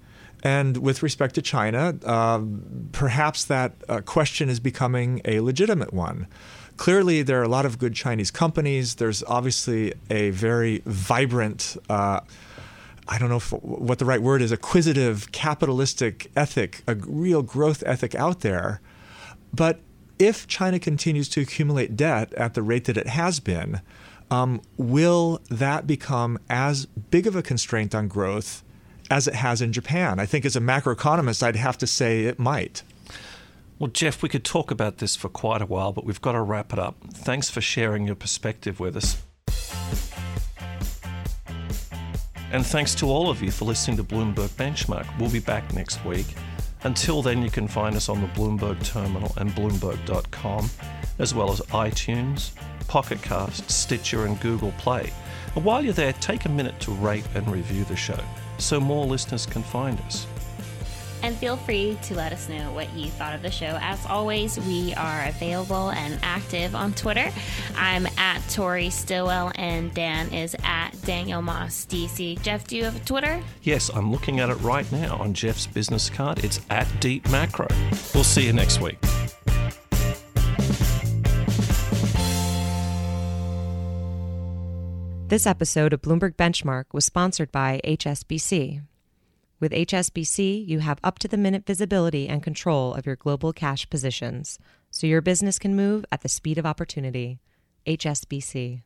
And 0.45 0.77
with 0.77 1.01
respect 1.01 1.33
to 1.35 1.41
China, 1.41 1.95
uh, 2.05 2.39
perhaps 2.91 3.45
that 3.45 3.73
uh, 3.89 4.01
question 4.01 4.47
is 4.47 4.59
becoming 4.59 5.19
a 5.25 5.39
legitimate 5.39 5.91
one. 5.91 6.27
Clearly, 6.77 7.23
there 7.23 7.39
are 7.39 7.43
a 7.43 7.47
lot 7.47 7.65
of 7.65 7.79
good 7.79 7.95
Chinese 7.95 8.29
companies. 8.29 8.95
There's 8.95 9.23
obviously 9.23 9.93
a 10.11 10.29
very 10.29 10.83
vibrant, 10.85 11.77
uh, 11.89 12.19
I 13.07 13.17
don't 13.17 13.29
know 13.29 13.37
if, 13.37 13.51
what 13.53 13.97
the 13.97 14.05
right 14.05 14.21
word 14.21 14.43
is, 14.43 14.51
acquisitive, 14.51 15.31
capitalistic 15.31 16.29
ethic, 16.35 16.83
a 16.85 16.93
real 16.93 17.41
growth 17.41 17.81
ethic 17.83 18.13
out 18.13 18.41
there. 18.41 18.81
But 19.51 19.79
if 20.19 20.45
China 20.45 20.77
continues 20.77 21.27
to 21.29 21.41
accumulate 21.41 21.97
debt 21.97 22.31
at 22.35 22.53
the 22.53 22.61
rate 22.61 22.85
that 22.85 22.97
it 22.97 23.07
has 23.07 23.39
been, 23.39 23.81
um, 24.29 24.61
will 24.77 25.41
that 25.49 25.87
become 25.87 26.37
as 26.51 26.85
big 26.85 27.25
of 27.25 27.35
a 27.35 27.41
constraint 27.41 27.95
on 27.95 28.07
growth 28.07 28.61
as 29.09 29.27
it 29.27 29.35
has 29.35 29.61
in 29.61 29.73
Japan? 29.73 30.19
I 30.19 30.25
think 30.25 30.45
as 30.45 30.55
a 30.55 30.61
macroeconomist, 30.61 31.43
I'd 31.43 31.55
have 31.55 31.77
to 31.79 31.87
say 31.87 32.25
it 32.25 32.39
might. 32.39 32.83
Well, 33.77 33.89
Jeff, 33.89 34.23
we 34.23 34.29
could 34.29 34.45
talk 34.45 34.71
about 34.71 34.99
this 34.99 35.15
for 35.15 35.27
quite 35.27 35.61
a 35.61 35.65
while, 35.65 35.91
but 35.91 36.05
we've 36.05 36.21
got 36.21 36.31
to 36.31 36.41
wrap 36.41 36.71
it 36.71 36.79
up. 36.79 36.95
Thanks 37.13 37.49
for 37.49 37.59
sharing 37.59 38.05
your 38.05 38.15
perspective 38.15 38.79
with 38.79 38.95
us. 38.95 39.21
And 42.51 42.65
thanks 42.65 42.95
to 42.95 43.07
all 43.07 43.29
of 43.29 43.41
you 43.41 43.51
for 43.51 43.65
listening 43.65 43.97
to 43.97 44.03
Bloomberg 44.03 44.47
Benchmark. 44.51 45.05
We'll 45.19 45.29
be 45.29 45.39
back 45.39 45.73
next 45.73 46.05
week. 46.05 46.27
Until 46.83 47.21
then, 47.21 47.41
you 47.41 47.49
can 47.49 47.67
find 47.67 47.95
us 47.95 48.07
on 48.07 48.21
the 48.21 48.27
Bloomberg 48.27 48.81
Terminal 48.85 49.33
and 49.37 49.51
Bloomberg.com, 49.51 50.69
as 51.19 51.33
well 51.33 51.51
as 51.51 51.59
iTunes, 51.61 52.51
Pocket 52.87 53.21
Cast, 53.21 53.69
Stitcher, 53.69 54.25
and 54.25 54.39
Google 54.39 54.71
Play. 54.77 55.11
And 55.55 55.65
while 55.65 55.83
you're 55.83 55.93
there, 55.93 56.13
take 56.13 56.45
a 56.45 56.49
minute 56.49 56.79
to 56.81 56.91
rate 56.91 57.27
and 57.33 57.51
review 57.51 57.83
the 57.85 57.95
show 57.95 58.19
so 58.57 58.79
more 58.79 59.05
listeners 59.05 59.45
can 59.45 59.63
find 59.63 59.99
us. 60.01 60.27
And 61.23 61.35
feel 61.35 61.57
free 61.57 61.97
to 62.03 62.13
let 62.13 62.31
us 62.33 62.47
know 62.49 62.71
what 62.73 62.93
you 62.93 63.09
thought 63.09 63.33
of 63.33 63.41
the 63.41 63.49
show. 63.49 63.79
As 63.81 64.05
always, 64.05 64.59
we 64.59 64.93
are 64.93 65.25
available 65.27 65.89
and 65.89 66.19
active 66.21 66.75
on 66.75 66.93
Twitter. 66.93 67.31
I'm 67.75 68.05
at 68.17 68.47
Tori 68.49 68.91
Stilwell, 68.91 69.51
and 69.55 69.91
Dan 69.93 70.31
is 70.31 70.55
at 70.63 70.91
Daniel 71.01 71.41
Moss 71.41 71.87
DC. 71.87 72.39
Jeff, 72.43 72.67
do 72.67 72.77
you 72.77 72.83
have 72.83 72.95
a 72.95 73.05
Twitter? 73.05 73.41
Yes, 73.63 73.89
I'm 73.89 74.11
looking 74.11 74.39
at 74.39 74.51
it 74.51 74.55
right 74.55 74.89
now 74.91 75.15
on 75.17 75.33
Jeff's 75.33 75.65
business 75.65 76.11
card. 76.11 76.43
It's 76.43 76.59
at 76.69 76.85
DeepMacro. 76.99 78.13
We'll 78.13 78.23
see 78.23 78.45
you 78.45 78.53
next 78.53 78.79
week. 78.79 78.99
This 85.35 85.45
episode 85.45 85.91
of 85.91 86.01
Bloomberg 86.01 86.37
Benchmark 86.37 86.85
was 86.93 87.03
sponsored 87.03 87.51
by 87.51 87.81
HSBC. 87.83 88.83
With 89.59 89.73
HSBC, 89.73 90.65
you 90.65 90.79
have 90.79 91.01
up 91.03 91.19
to 91.19 91.27
the 91.27 91.35
minute 91.35 91.65
visibility 91.65 92.29
and 92.29 92.41
control 92.41 92.93
of 92.93 93.05
your 93.05 93.17
global 93.17 93.51
cash 93.51 93.89
positions, 93.89 94.59
so 94.91 95.07
your 95.07 95.19
business 95.19 95.59
can 95.59 95.75
move 95.75 96.05
at 96.09 96.21
the 96.21 96.29
speed 96.29 96.57
of 96.57 96.65
opportunity. 96.65 97.39
HSBC. 97.85 98.83